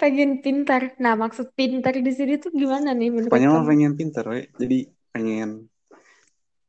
[0.00, 0.96] Pengen pintar.
[0.96, 3.68] Nah, maksud pintar di sini tuh gimana nih menurut Pokoknya mah kamu?
[3.68, 4.48] pengen pintar we.
[4.56, 4.78] jadi
[5.12, 5.68] pengen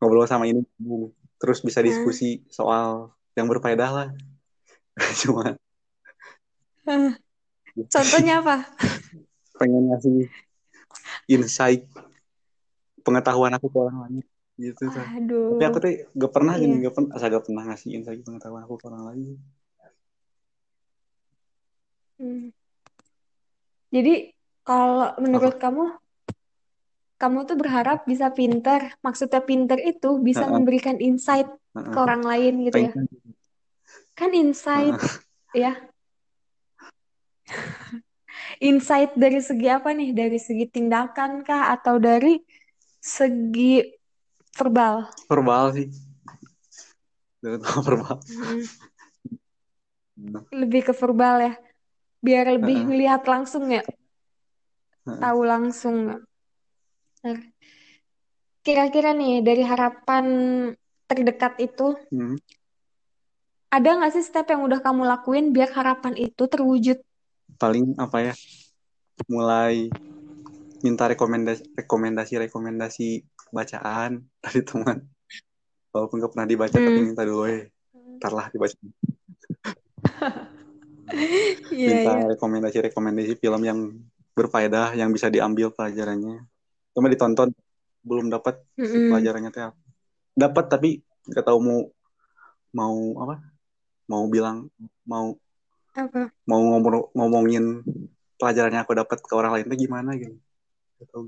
[0.02, 0.66] ngobrol sama ini
[1.40, 1.88] terus bisa Hmm.
[1.88, 4.08] diskusi soal yang berfaedah lah
[5.24, 5.56] cuma
[7.88, 8.68] Contohnya apa?
[9.62, 10.28] pengen ngasih
[11.30, 11.86] insight
[13.06, 14.16] pengetahuan aku ke orang lain
[14.60, 15.06] gitu tuh.
[15.18, 15.56] Aduh.
[15.56, 16.62] Tapi aku tuh gak pernah Iya.
[16.66, 19.22] gini, gak pernah, asal gak pernah ngasih insight pengetahuan aku ke orang lain.
[22.18, 22.54] Hmm.
[23.92, 24.32] Jadi
[24.64, 26.00] kalau menurut kamu,
[27.20, 28.96] kamu tuh berharap bisa pintar.
[29.04, 30.56] Maksudnya pintar itu bisa Heeh.
[30.56, 31.92] memberikan insight Heeh.
[31.92, 32.94] ke orang lain gitu ya.
[34.16, 34.96] Kan insight
[35.52, 35.76] ya.
[38.64, 40.16] Insight dari segi apa nih?
[40.16, 42.40] Dari segi tindakan kah atau dari
[43.02, 43.84] segi
[44.56, 45.12] verbal?
[45.28, 45.88] verbal sih.
[47.88, 48.22] Verbal.
[48.30, 48.62] Hmm.
[50.54, 51.54] Lebih ke verbal ya.
[52.22, 52.88] Biar lebih Heeh.
[52.88, 53.82] ngelihat langsung ya.
[55.06, 55.20] Heeh.
[55.20, 56.22] Tahu langsung.
[58.62, 60.26] Kira-kira nih dari harapan
[61.10, 62.38] terdekat itu Hmm.
[63.74, 67.02] ada nggak sih step yang udah kamu lakuin biar harapan itu terwujud?
[67.58, 68.34] Paling apa ya?
[69.26, 69.90] Mulai
[70.82, 73.08] minta rekomendasi rekomendasi rekomendasi
[73.50, 75.10] bacaan dari teman.
[75.92, 76.88] Walaupun gak pernah dibaca Hmm.
[76.88, 77.68] tapi minta dulu eh.
[78.22, 78.76] Ntar lah dibaca.
[81.72, 82.26] Iya, minta iya.
[82.36, 83.80] rekomendasi-rekomendasi film yang
[84.36, 86.44] berfaedah yang bisa diambil pelajarannya.
[86.96, 87.52] Cuma ditonton
[88.04, 89.14] belum dapat Mm-mm.
[89.14, 89.80] pelajarannya teh apa.
[90.36, 90.90] Dapat tapi
[91.28, 91.80] nggak tahu mau
[92.76, 93.36] mau apa?
[94.10, 94.68] Mau bilang
[95.08, 95.36] mau
[95.92, 96.32] Apa?
[96.48, 97.84] mau ngomong ngomongin
[98.40, 100.36] pelajarannya aku dapat ke orang lain tuh gimana gitu.
[101.00, 101.26] Nggak tahu.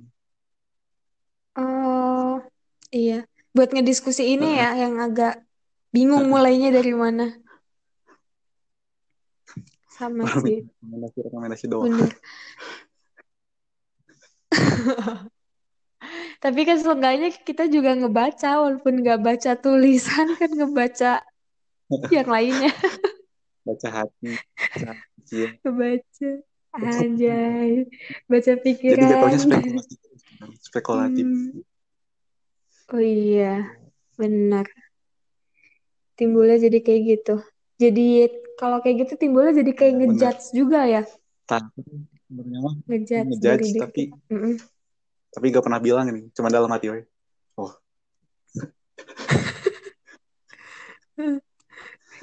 [1.54, 2.42] Oh,
[2.90, 3.30] iya.
[3.54, 5.46] Buat ngediskusi ini ya yang agak
[5.94, 7.43] bingung mulainya dari mana.
[9.94, 11.94] Sama sih, rekomendasi rekomendasi doang.
[16.44, 21.24] Tapi kan seenggaknya kita juga ngebaca, walaupun nggak baca tulisan kan ngebaca
[22.12, 22.74] yang lainnya.
[23.64, 24.36] Baca hati,
[25.64, 26.32] baca.
[26.76, 27.88] Anjay.
[28.28, 29.08] Baca Jadi pikiran.
[29.08, 29.96] jatuhnya spekulasi.
[30.60, 31.24] Spekulatif.
[31.24, 31.64] Hmm.
[32.92, 33.72] Oh iya,
[34.20, 34.68] benar.
[36.20, 37.36] Timbulnya jadi kayak gitu.
[37.80, 38.28] Jadi
[38.64, 40.08] kalau kayak gitu timbulnya jadi kayak Ya, benar.
[40.16, 41.04] ngejudge juga ya.
[41.44, 41.84] Tapi
[42.24, 44.16] sebenarnya mah Ngejudge tapi
[45.34, 47.04] tapi gak pernah bilang ini, cuma dalam hati we.
[47.60, 47.74] Oh,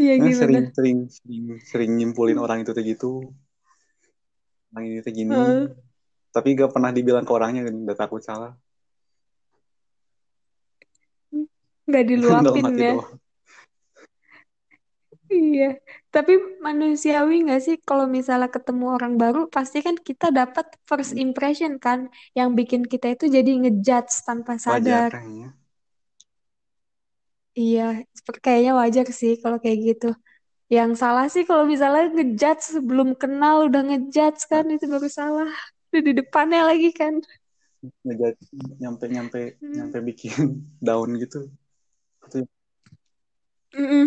[0.00, 0.40] Iya Nah, gimana?
[0.40, 3.36] sering sering sering sering nyimpulin orang itu kayak gitu.
[4.72, 5.36] Orang ini kayak gini.
[5.36, 5.76] Heeh.
[6.32, 8.56] Tapi gak pernah dibilang ke orangnya kan, udah takut salah.
[11.90, 12.96] Dalam diluapin ya.
[12.96, 13.19] doang.
[15.30, 15.78] Iya.
[16.14, 16.32] Tapi
[16.66, 22.10] manusiawi nggak sih kalau misalnya ketemu orang baru pasti kan kita dapat first impression kan
[22.38, 25.10] yang bikin kita itu jadi ngejudge tanpa Wajar sadar.
[25.14, 25.48] kayaknya.
[27.60, 27.82] Iya,
[28.18, 30.06] seper- kayaknya wajar sih kalau kayak gitu.
[30.76, 35.50] Yang salah sih kalau misalnya ngejudge sebelum kenal udah ngejudge kan itu baru salah.
[35.90, 37.14] Udah di depannya lagi kan.
[38.06, 38.42] Ngejudge
[38.82, 39.74] nyampe nyampe Hmm.
[39.76, 40.32] nyampe bikin
[40.86, 41.38] down gitu.
[42.26, 42.38] Itu
[43.74, 44.06] Mm-mm.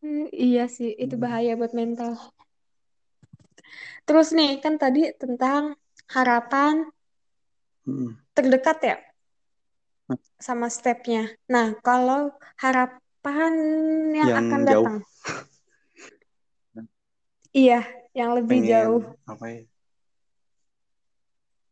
[0.00, 2.16] Hmm, iya sih, itu bahaya buat mental.
[4.08, 5.76] Terus nih, kan tadi tentang
[6.08, 6.88] harapan
[7.84, 8.96] mm, terdekat ya,
[10.40, 11.28] sama stepnya.
[11.52, 13.52] Nah, kalau harapan
[14.16, 14.96] yang yang akan jauh datang,
[17.52, 17.80] iya,
[18.16, 19.04] yang lebih jauh.
[19.04, 19.62] pengen apa ya?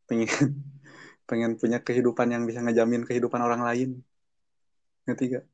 [0.09, 0.29] Pengen
[1.29, 3.91] pengen punya kehidupan yang bisa ngejamin kehidupan orang lain
[5.09, 5.45] ngerti gak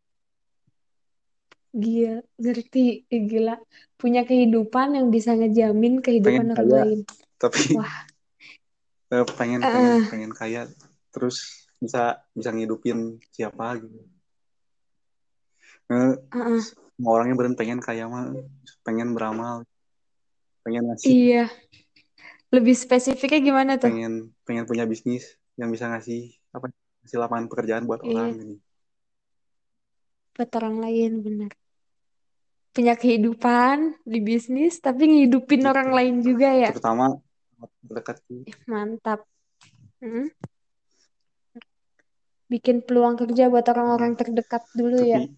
[1.75, 3.03] Gila, ngerti.
[3.11, 3.59] Eh, Gila.
[3.99, 7.01] Punya kehidupan yang bisa ngejamin kehidupan pengen orang kaya lain.
[7.35, 7.95] tapi Wah.
[9.11, 10.61] eh, pengen pengen Eh, pengen kaya
[11.11, 14.07] terus bisa bisa ngidupin siapa gitu
[15.91, 16.62] Eh, eh, eh.
[16.95, 18.33] semua orangnya bener pengen kaya mah
[18.87, 19.66] pengen beramal
[20.62, 21.45] pengen ngasih Iya.
[22.55, 23.91] Lebih spesifiknya gimana tuh?
[23.91, 25.27] pengen pengen punya bisnis
[25.59, 26.70] yang bisa ngasih apa
[27.03, 28.57] ngasih lapangan pekerjaan buat Iya, orang gini
[30.35, 31.51] buat orang lain, benar.
[32.75, 36.70] Punya kehidupan di bisnis, tapi ngehidupin gitu orang lain juga ya.
[36.75, 37.22] terutama
[38.45, 39.25] Ih, Mantap.
[40.03, 40.29] Mm.
[42.51, 45.22] Bikin peluang kerja buat orang-orang terdekat dulu ya.
[45.22, 45.33] tapi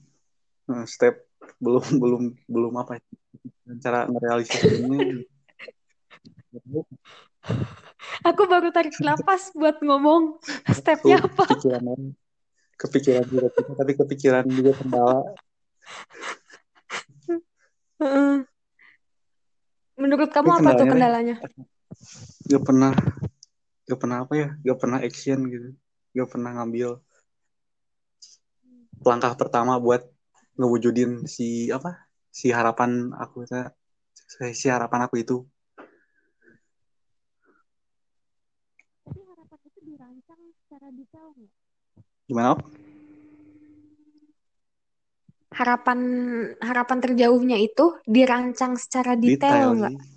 [0.75, 1.15] eh, step
[1.63, 3.03] belum belum belum apa ya,
[3.79, 5.23] cara merealisasikannya
[8.27, 11.47] Aku baru tarik nafas buat ngomong stepnya apa.
[11.47, 11.85] kepikiran
[12.77, 15.21] kepikiran juga tapi kepikiran juga kendala
[18.01, 18.37] Heeh.
[19.97, 21.37] Menurut kamu apa tuh kendalanya
[22.47, 22.93] gak pernah
[23.87, 25.69] gak pernah apa ya gak pernah action gitu
[26.15, 27.01] gak pernah ngambil
[29.03, 30.03] langkah pertama buat
[30.59, 33.47] ngewujudin si apa si harapan aku
[34.53, 35.37] si harapan aku itu
[39.07, 41.53] Tapi harapan itu dirancang secara detail nggak?
[42.27, 42.61] gimana Op?
[45.57, 45.99] Harapan
[46.61, 49.95] harapan terjauhnya itu dirancang secara detail nggak?
[49.97, 50.17] sih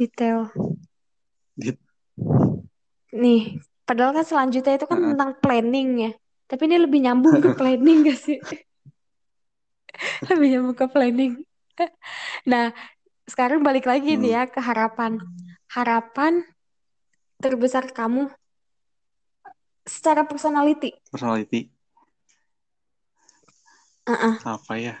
[0.00, 0.48] Detail.
[1.60, 1.76] Di-
[3.12, 5.12] Nih, padahal kan selanjutnya itu kan Heeh.
[5.12, 6.10] tentang planning ya.
[6.48, 8.38] Tapi ini lebih nyambung ke planning gak sih?
[10.30, 11.32] Lebih nyambung ke planning.
[12.48, 12.72] Nah,
[13.28, 15.20] sekarang balik lagi nih hmm, ya ke harapan.
[15.70, 16.42] Harapan
[17.40, 18.28] terbesar kamu
[19.84, 20.96] secara personality.
[21.10, 21.68] personality
[24.08, 24.34] Heeh.
[24.40, 24.94] apa ya?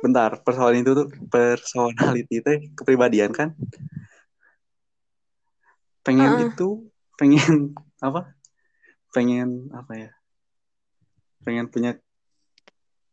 [0.00, 3.52] Bentar personality itu tuh personality teh kepribadian kan?
[6.06, 6.48] Pengen Heeh.
[6.52, 6.68] itu
[7.18, 7.74] pengen
[8.06, 8.32] apa?
[9.12, 10.10] Pengen apa ya?
[11.42, 11.96] Pengen punya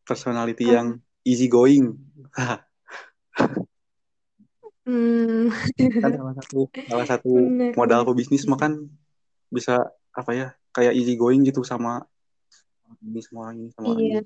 [0.07, 0.75] personality Heeh.
[0.75, 0.87] yang
[1.23, 1.95] easy going.
[4.83, 5.47] Hmm,
[5.79, 8.75] kan salah satu salah satu bener, modal pebisnis mah kan
[9.47, 9.79] bisa
[10.11, 10.47] apa ya?
[10.75, 12.03] Kayak easy going gitu sama
[13.03, 14.19] ini sama orang ini sama orang Iya,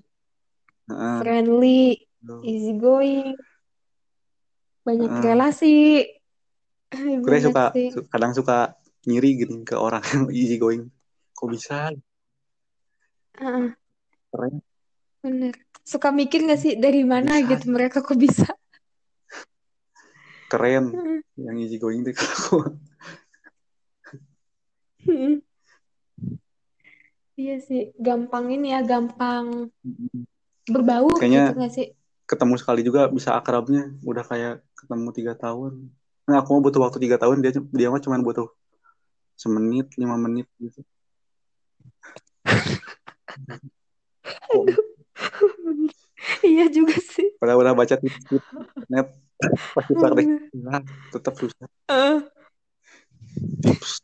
[1.20, 1.82] friendly,
[2.22, 2.42] tuh.
[2.46, 3.34] easy going,
[4.86, 5.24] banyak Heeh.
[5.26, 5.76] relasi.
[7.20, 7.90] Gue suka sih.
[7.92, 10.88] su- kadang suka ngiri gitu ke orang yang easy going
[11.34, 11.92] kok bisa
[13.38, 13.68] Heeh,
[14.32, 14.56] keren
[15.20, 15.54] bener.
[15.84, 18.48] Suka mikir gak sih dari mana bisa gitu mereka kok bisa?
[20.48, 20.96] keren
[21.36, 22.02] yang easy going
[25.08, 25.40] Heeh.
[27.38, 29.70] Iya sih, gampang ini ya, gampang
[30.66, 31.88] berbaur kayaknya gitu gak sih?
[32.28, 35.94] ketemu sekali juga bisa akrabnya udah kayak ketemu tiga tahun.
[36.26, 38.50] Nah aku mau butuh waktu tiga tahun dia dia mah cuma butuh
[39.38, 40.82] semenit lima menit gitu.
[44.50, 44.76] Aduh,
[46.58, 47.38] iya juga sih.
[47.38, 48.50] udah udah baca tips-tips
[48.90, 49.14] net
[49.78, 50.26] pasti praktek
[50.58, 50.82] nah,
[51.14, 51.70] tetap susah.
[53.62, 54.02] Tips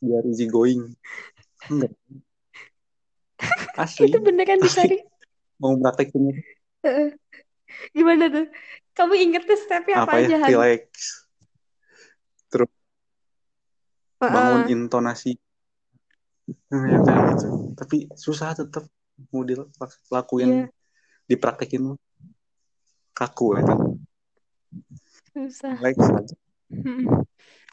[0.00, 0.94] biar easy going.
[1.66, 1.92] Enggak
[3.76, 4.98] Itu asli beneran asli dicari.
[5.60, 6.36] mau praktekin
[6.84, 7.08] Heeh.
[7.96, 8.46] Gimana tuh?
[8.96, 10.48] Kamu inget tuh stepnya apa apa ya aja, Han?
[10.52, 10.84] relax
[12.46, 12.70] terus
[14.16, 14.72] bangun Heeh.
[14.72, 15.32] intonasi
[16.72, 18.88] nah, ya kayak gitu tapi susah tetap
[19.28, 20.70] mau dilakuin
[21.26, 21.98] dipraktekin mah.
[23.12, 23.78] kaku ya kan
[25.36, 25.76] Susah.
[25.76, 26.36] relax aja.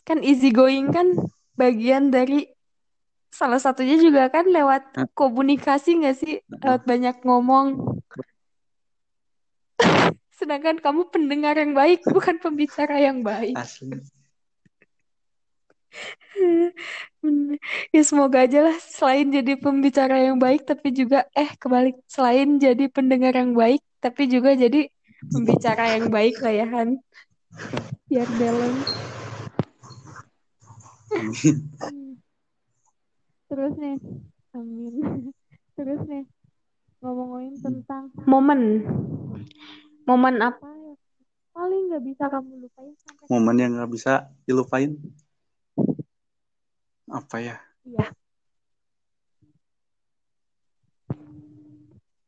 [0.03, 1.15] Kan easy going kan
[1.55, 2.51] bagian dari
[3.33, 6.39] salah satunya juga kan lewat komunikasi nggak sih?
[6.61, 7.97] Lewat banyak ngomong.
[10.39, 13.57] Sedangkan kamu pendengar yang baik, bukan pembicara yang baik.
[13.57, 13.97] asli.
[17.93, 22.91] Ya semoga aja lah selain jadi pembicara yang baik, tapi juga eh kebalik selain jadi
[22.91, 24.91] pendengar yang baik, tapi juga jadi
[25.31, 26.99] pembicara yang baik lah ya Han.
[28.11, 28.91] Biar balance.
[33.53, 33.61] Hmm.
[33.61, 33.97] Terus nih,
[34.57, 34.93] amin.
[35.77, 36.25] Terus nih,
[37.05, 38.81] ngomong-ngomongin tentang momen.
[40.09, 40.97] Momen apa yang
[41.53, 44.97] paling nggak bisa kamu lupain sampai momen yang nggak bisa dilupain?
[47.13, 47.61] Apa ya?
[47.85, 48.09] Iya,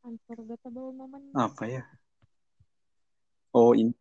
[0.06, 1.26] unforgettable moment.
[1.34, 1.90] Apa ya?
[3.50, 3.98] Oh ini.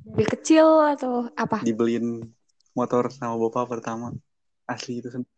[0.00, 0.64] Dari kecil
[0.96, 1.60] atau apa?
[1.60, 2.24] dibeliin
[2.72, 4.16] motor sama bapak pertama.
[4.64, 5.33] Asli itu sen-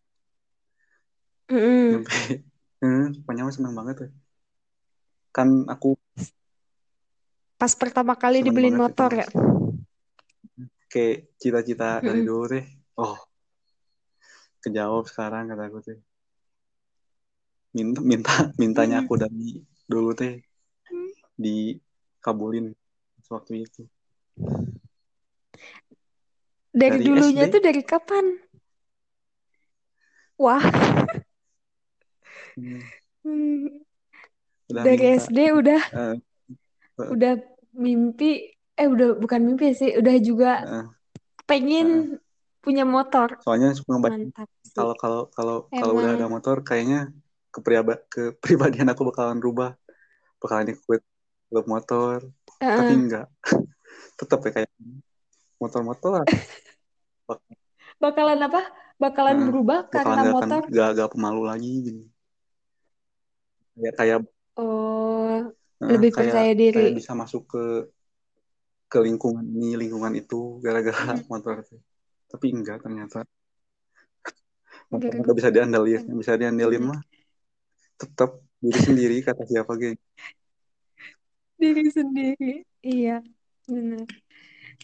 [1.46, 2.02] Mm-mm.
[2.02, 2.42] nyampe
[2.82, 4.10] eh, pokoknya seneng banget tuh
[5.30, 5.94] kan aku
[7.56, 9.26] Pas pertama kali Seneng dibeliin motor itu, ya.
[10.92, 12.28] kayak cita-cita dari Mm-mm.
[12.28, 12.64] dulu teh
[13.00, 13.16] oh
[14.60, 15.98] kejawab sekarang kata aku teh
[17.72, 20.40] minta minta mintanya aku dari dulu teh
[21.36, 22.72] dikabulin
[23.28, 23.82] waktu itu
[26.76, 27.52] Dari, Dari dulunya SD.
[27.56, 28.24] tuh dari kapan?
[30.36, 30.60] Wah,
[32.56, 33.84] Hmm,
[34.72, 35.28] udah dari minta.
[35.28, 35.82] SD udah.
[35.92, 36.16] Eh,
[37.12, 37.32] udah
[37.76, 38.56] mimpi.
[38.76, 40.86] Eh udah bukan mimpi sih, udah juga eh,
[41.44, 42.16] pengen
[42.64, 43.38] punya motor.
[43.46, 47.14] soalnya suka Mantap kalau kalau kalau kalau udah ada motor kayaknya
[47.54, 49.76] kepriaba kepribadian aku bakalan rubah.
[50.42, 51.00] Bakalan ikut
[51.48, 52.20] klub motor.
[52.60, 53.00] Tapi Heeh.
[53.06, 53.26] enggak.
[54.20, 54.70] Tetap ya kayak
[55.60, 56.24] motor-motor
[58.02, 58.60] Bakalan apa?
[59.00, 59.48] Bakalan Heeh.
[59.48, 60.62] berubah bakalan karena motor.
[60.68, 62.04] gak, gak pemalu lagi gitu
[63.76, 64.18] kayak kayak
[64.56, 65.52] Oh,
[65.84, 66.76] eh, lebih kayak percaya diri.
[66.80, 67.64] kayak bisa masuk ke
[68.88, 71.20] ke lingkungan ini lingkungan itu gara-gara Hmm.
[71.30, 71.76] motor itu
[72.26, 73.22] tapi enggak ternyata
[74.90, 76.90] motor bisa diandalin yang bisa diandalin Benar.
[76.96, 77.00] mah
[78.00, 78.30] tetap
[78.62, 80.00] diri sendiri kata siapa gitu
[81.56, 82.68] Diri sendiri.
[82.84, 83.24] Iya,
[83.64, 84.04] benar.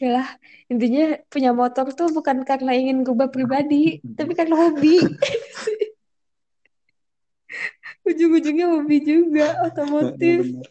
[0.00, 0.28] Yalah,
[0.72, 5.04] intinya punya motor tuh bukan karena ingin berubah pribadi, tapi karena hobi.
[8.02, 10.42] Ujung-ujungnya hobi juga, otomotif.
[10.42, 10.66] bener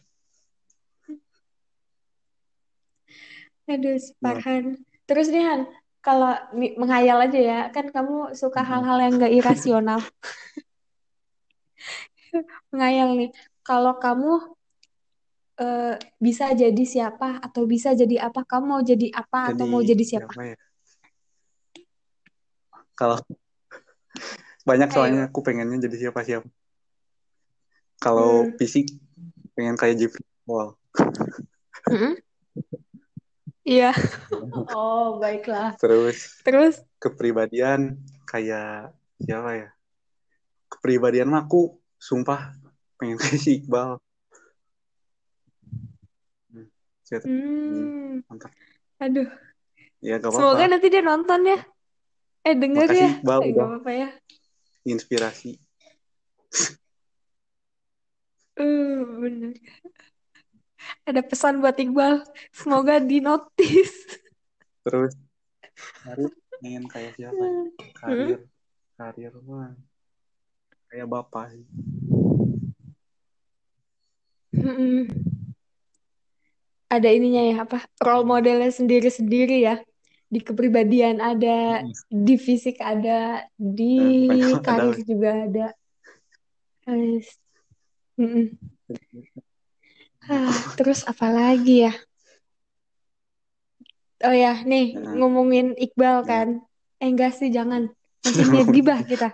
[3.71, 4.83] Aduh, Farhan.
[5.07, 5.61] Terus nih Han,
[6.03, 10.03] kalau menghayal aja ya, kan kamu suka hal-hal yang gak irasional.
[12.71, 13.31] Menghayal nih,
[13.63, 14.43] kalau kamu
[15.63, 19.81] eh, bisa jadi siapa atau bisa jadi apa, kamu mau jadi apa atau jadi mau
[19.83, 20.35] jadi siapa?
[20.35, 20.57] siapa ya
[23.01, 23.17] kalau
[24.69, 25.29] banyak soalnya Ayo.
[25.33, 26.45] aku pengennya jadi siapa siapa
[28.01, 28.57] kalau Hmm.
[28.57, 28.89] fisik
[29.53, 30.73] pengen kayak Jeffrey Wall
[31.87, 32.17] Mm-mm.
[33.61, 33.93] Iya.
[34.73, 35.77] Oh, baiklah.
[35.77, 38.89] terus Terus, kepribadian kayak
[39.21, 39.69] siapa ya
[40.65, 42.57] kepribadian mah aku sumpah
[42.97, 44.01] pengen kayak si Iqbal
[46.51, 46.67] Hmm,
[47.05, 48.51] siapa- hmm, mantap
[48.97, 49.29] aduh,
[50.01, 51.57] ya gak semoga apa-apa nanti dia nonton ya.
[52.41, 53.11] Eh, denger Makasih, ya.
[53.21, 54.09] Iqbal, Eh, gak apa-apa ya.
[54.85, 55.51] inspirasi
[58.61, 59.57] Eh, bener.
[61.09, 62.21] Ada pesan buat Iqbal.
[62.53, 64.21] Semoga dinotis.
[64.81, 65.13] terus
[66.01, 67.49] karir pengen kayak siapa ya?
[67.53, 67.67] Hmm.
[68.01, 68.39] karir
[68.97, 69.73] karir mah
[70.89, 71.65] kayak bapak sih
[74.51, 75.07] Mm-mm.
[76.91, 77.87] Ada ininya ya, apa?
[78.03, 79.79] Role modelnya sendiri-sendiri ya.
[80.27, 85.67] Di kepribadian ada, di fisik ada, di Eh, ada karir juga ada.
[90.29, 91.93] Ah, terus apa lagi ya?
[94.21, 95.13] Oh ya, nih Heeh.
[95.17, 96.27] ngomongin Iqbal Iya.
[96.29, 96.47] kan.
[97.01, 97.89] Eh enggak sih, jangan.
[98.21, 99.33] Nanti niat gibah kita.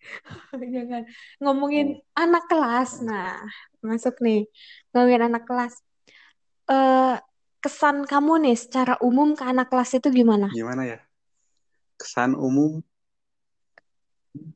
[0.74, 1.04] Jangan.
[1.38, 3.04] Ngomongin anak kelas.
[3.04, 3.44] Nah,
[3.84, 4.48] masuk nih.
[4.90, 5.76] Ngomongin anak kelas.
[6.70, 7.16] Eh,
[7.60, 10.48] kesan kamu nih secara umum ke anak kelas itu gimana?
[10.48, 10.98] gimana ya
[12.00, 12.80] kesan umum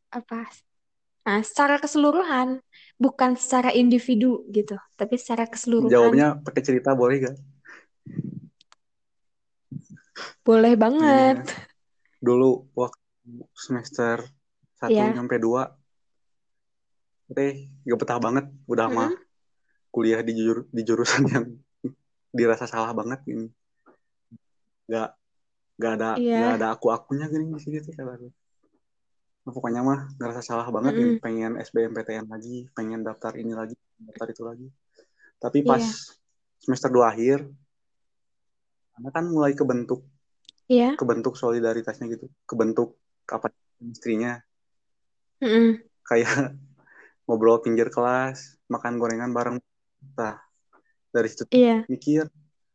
[0.08, 0.48] Apa?
[1.25, 2.61] Nah, secara keseluruhan,
[3.01, 5.89] bukan secara individu gitu, tapi secara keseluruhan.
[5.89, 7.37] jawabnya pakai cerita boleh gak
[10.45, 11.41] Boleh banget.
[11.49, 11.64] ya.
[12.20, 13.01] dulu waktu
[13.53, 14.20] semester
[14.77, 15.12] satu Iya.
[15.16, 15.72] sampai dua
[17.33, 19.93] teh gak betah banget udah mah Mm-mm.
[19.93, 21.45] kuliah di jur- di jurusan yang
[22.33, 23.49] dirasa salah banget ini
[24.89, 25.16] gak
[25.81, 26.37] gak ada Iya.
[26.41, 27.93] gak ada aku akunya gini di sini tuh
[29.45, 31.05] pokoknya mah ngerasa salah banget Mm-mm.
[31.05, 34.66] ini pengen SBMPTN lagi pengen daftar ini lagi daftar itu lagi
[35.36, 35.92] tapi pas Iya.
[36.64, 37.45] semester dua akhir
[38.97, 40.01] karena kan mulai kebentuk
[40.64, 40.97] Iya.
[40.97, 42.97] kebentuk solidaritasnya gitu kebentuk
[43.28, 43.53] apa
[43.84, 44.40] istrinya
[45.45, 45.84] Mm-mm.
[46.09, 46.24] kayak
[47.28, 49.61] ngobrol pinggir kelas makan gorengan bareng
[50.16, 50.40] nah
[51.12, 51.84] dari situ Iya.
[51.84, 52.32] mikir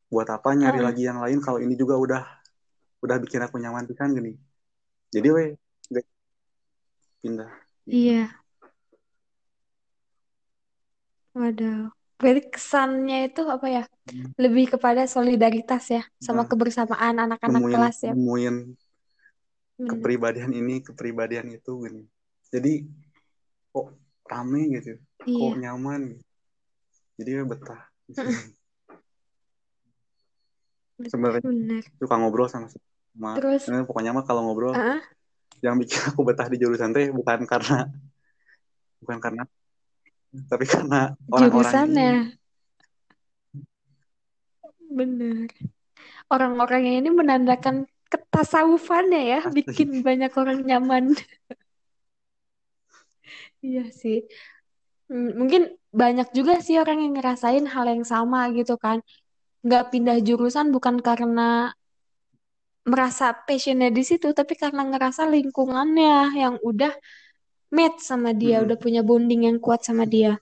[0.10, 0.88] buat apa nyari Uh-uh.
[0.90, 2.22] lagi yang lain kalau ini juga udah
[3.02, 4.38] udah bikin aku nyaman pisan gini
[5.10, 5.69] jadi we nggak
[7.20, 7.52] pindah
[7.90, 8.30] Iya.
[11.34, 11.90] Waduh.
[12.20, 13.84] Berarti kesannya itu apa ya?
[14.12, 14.30] Hmm.
[14.36, 18.14] Lebih kepada solidaritas ya, sama Nah, kebersamaan anak-anak nemuin kelas ya.
[18.14, 18.56] nemuin
[19.80, 19.96] Bener.
[19.96, 22.04] kepribadian ini kepribadian itu gini
[22.52, 22.84] jadi
[23.72, 23.96] kok
[24.28, 25.40] rame gitu Iya.
[25.40, 26.24] kok nyaman gitu.
[27.16, 27.88] jadi betah
[31.08, 31.40] sebenarnya
[31.96, 32.68] suka ngobrol sama
[33.16, 35.00] Ma, Terus, pokoknya mah kalau ngobrol ah,
[35.66, 37.88] yang bikin aku betah di jurusan teh bukan karena
[39.04, 39.44] bukan karena
[40.50, 42.14] tapi karena orang-orang ini jurusannya,
[44.90, 45.50] bener.
[46.30, 51.04] Orang-orangnya ini menandakan ketasawufannya ya, asli bikin banyak orang nyaman.
[53.60, 54.24] Iya sih.
[55.12, 59.04] Hmm, Mungkin banyak juga sih orang yang ngerasain hal yang sama gitu kan.
[59.66, 61.76] Nggak pindah jurusan bukan karena
[62.90, 66.92] merasa passionnya di situ, tapi karena ngerasa lingkungannya yang udah
[67.70, 68.66] match sama dia, Mm-mm.
[68.66, 70.42] udah punya bonding yang kuat sama dia.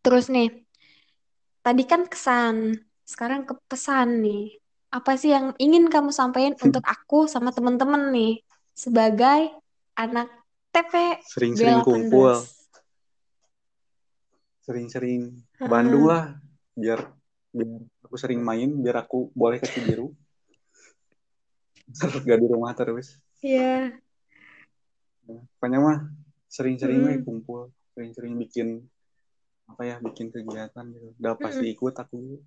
[0.00, 0.64] Terus nih,
[1.60, 4.56] tadi kan kesan, sekarang ke pesan nih.
[4.88, 8.40] Apa sih yang ingin kamu sampaikan untuk aku sama temen-temen nih,
[8.72, 9.52] sebagai
[9.98, 10.32] anak
[10.72, 12.56] TP sering-sering kumpul B18?
[14.66, 16.36] sering-sering ke Bandung lah
[16.74, 17.06] biar
[17.54, 20.14] biar aku sering main biar aku boleh ke Cibiru
[22.22, 23.98] gak di rumah terus Iya.
[25.26, 25.98] pokoknya mah
[26.46, 27.26] sering-sering Mm-mm.
[27.26, 28.86] kumpul sering-sering bikin
[29.66, 31.74] apa ya bikin kegiatan gitu udah pasti Mm-mm.
[31.74, 32.38] ikut aku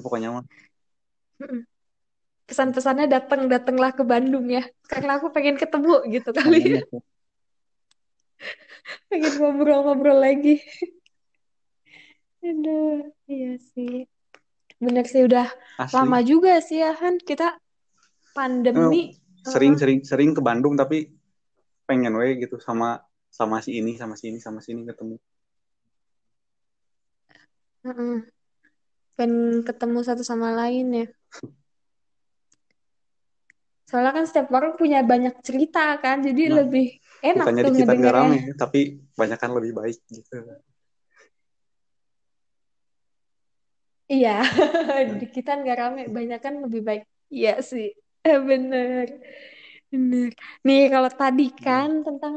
[0.00, 0.44] pokoknya mah
[1.44, 1.62] Mm-mm.
[2.48, 6.98] Pesan-pesannya datang datanglah ke Bandung ya, karena aku pengen ketemu gitu kali kangen ya, aku
[9.12, 10.56] pengen ngobrol-ngobrol lagi.
[12.38, 14.06] Aduh, iya sih.
[14.78, 15.50] Bener sih udah
[15.90, 17.58] lama asli juga sih ya kan kita
[18.30, 19.18] pandemi.
[19.42, 21.10] Sering-sering sering ke Bandung tapi
[21.88, 23.00] pengen we gitu sama
[23.32, 25.16] sama si ini sama si ini sama si ini ketemu
[27.86, 28.16] Heeh.
[29.18, 31.06] Pengen ketemu satu sama lain ya.
[33.88, 37.80] Soalnya kan setiap orang punya banyak cerita kan, jadi nah lebih enak bukannya tuh di
[37.80, 38.80] kita nggak rame tapi
[39.16, 40.44] banyak kan lebih baik gitu
[44.08, 44.40] Iya,
[45.20, 47.02] di kita nggak rame, banyak kan lebih baik.
[47.28, 47.92] Iya sih,
[48.24, 49.20] Eh, bener,
[49.92, 50.30] bener.
[50.64, 52.34] Nih kalau tadi kan nah, tentang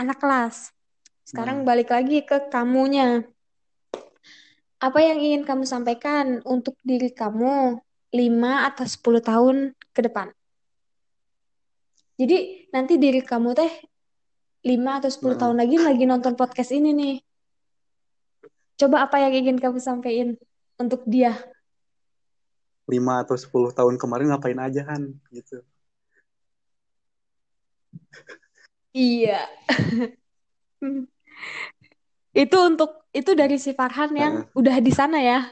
[0.00, 0.72] anak kelas,
[1.28, 1.66] sekarang nah.
[1.68, 3.28] balik lagi ke kamunya.
[4.82, 7.78] Apa yang ingin kamu sampaikan untuk diri kamu
[8.12, 9.56] 5 atau 10 tahun
[9.94, 10.28] ke depan?
[12.18, 13.72] Jadi nanti diri kamu teh
[14.66, 17.16] 5 atau 10 Nah, tahun lagi lagi nonton podcast ini nih.
[18.80, 20.34] Coba apa yang ingin kamu sampaikan
[20.76, 21.36] untuk dia?
[22.90, 25.00] lima atau 10 tahun kemarin ngapain aja kan
[25.30, 25.62] gitu
[28.92, 29.48] Iya.
[32.32, 34.56] Itu untuk itu dari si Farhan yang Heeh.
[34.56, 35.48] udah di sana ya.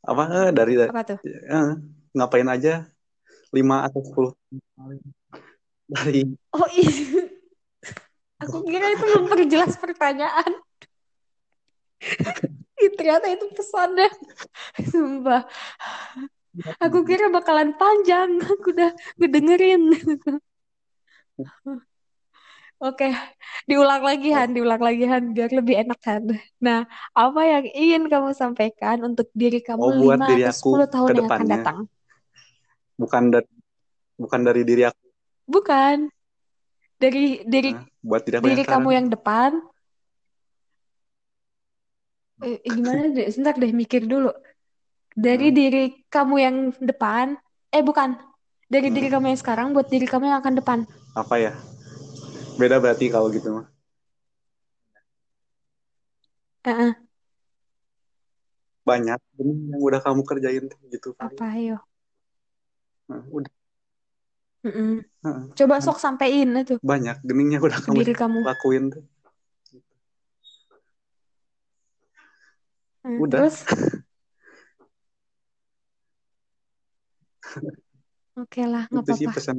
[0.00, 1.18] apa eh, dari Apa tuh?
[1.22, 1.70] eh,
[2.14, 2.86] ngapain aja
[3.50, 5.02] lima atau 10 tahun kemarin
[5.86, 6.90] dari Oh iya,
[8.40, 10.50] aku kira itu memperjelas pertanyaan.
[12.92, 14.10] Ternyata itu pesannya.
[14.92, 15.48] Sumpah.
[16.82, 18.42] Aku kira bakalan panjang.
[18.44, 19.82] Aku udah ngedengerin.
[22.84, 23.08] Oke,
[23.64, 26.36] diulang lagi Han, diulang lagi Han, biar lebih enak Han.
[26.60, 26.84] Nah,
[27.16, 30.92] apa yang ingin kamu sampaikan untuk diri kamu oh buat 5 diri atau aku 10
[30.92, 31.78] tahun yang akan datang?
[32.94, 33.50] bukan dari
[34.14, 35.04] bukan dari diri aku
[35.44, 36.08] Bukan,
[36.96, 39.50] dari diri Nah, buat diri aku yang diri sekarang kamu yang depan.
[42.46, 43.26] Eh, eh, gimana deh?
[43.32, 44.28] Sebentar deh, mikir dulu.
[45.26, 45.84] Dari Nah, diri
[46.14, 46.56] kamu yang
[46.90, 47.26] depan,
[47.76, 48.10] eh bukan,
[48.72, 50.78] dari diri hmm, kamu yang sekarang buat diri kamu yang akan depan.
[51.14, 51.52] apa ya
[52.58, 53.66] beda berarti kalau gitu mah
[56.64, 56.94] Heeh,
[58.88, 61.76] banyak ini yang udah kamu kerjain gitu kali apa ayo?
[63.08, 63.52] Nah, udah
[64.66, 64.90] Mm-mm.
[65.24, 65.42] Heeh.
[65.58, 68.40] Coba sok sampein itu banyak gening yang udah kamu diri kamu.
[68.48, 69.04] lakuin tuh
[73.04, 73.68] Hmm, udah terus,
[78.40, 79.36] oke lah, nggak itu sih apa-apa.
[79.36, 79.56] pesan.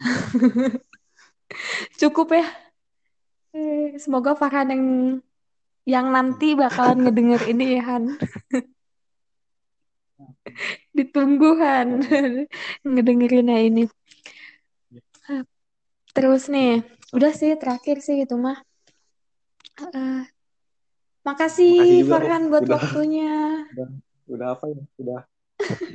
[2.00, 2.46] Cukup ya.
[3.54, 4.84] Eh, Semoga Farhan yang
[5.86, 8.04] yang nanti bakalan ngedenger ini ya Han.
[10.96, 12.02] Ditunggu Han
[12.82, 13.84] ngedengerinnya ini.
[15.30, 15.46] Ya,
[16.10, 16.82] Terus nih,
[17.14, 18.58] udah sih terakhir sih itu mah.
[19.94, 20.26] Eh,
[21.20, 23.66] makasih Farhan buat udah waktunya.
[23.76, 23.88] udah
[24.30, 25.20] udah apa ya udah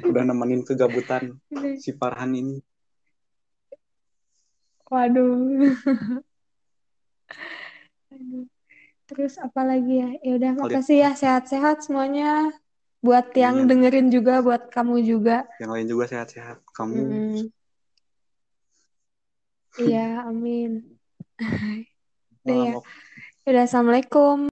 [0.06, 1.40] udah nemenin kegabutan
[1.82, 2.58] si Farhan ini
[4.86, 5.34] Waduh.
[8.14, 8.46] Aduh.
[9.06, 10.10] Terus apa lagi ya?
[10.22, 12.54] Ya udah, makasih ya sehat-sehat semuanya.
[13.02, 15.46] Buat yang amin dengerin juga, buat kamu juga.
[15.62, 17.50] yang lain juga sehat-sehat kamu Mm-mm.
[19.78, 20.98] Iya, amin.
[22.46, 22.74] Udah ya.
[23.46, 24.38] Udah, assalamualaikum.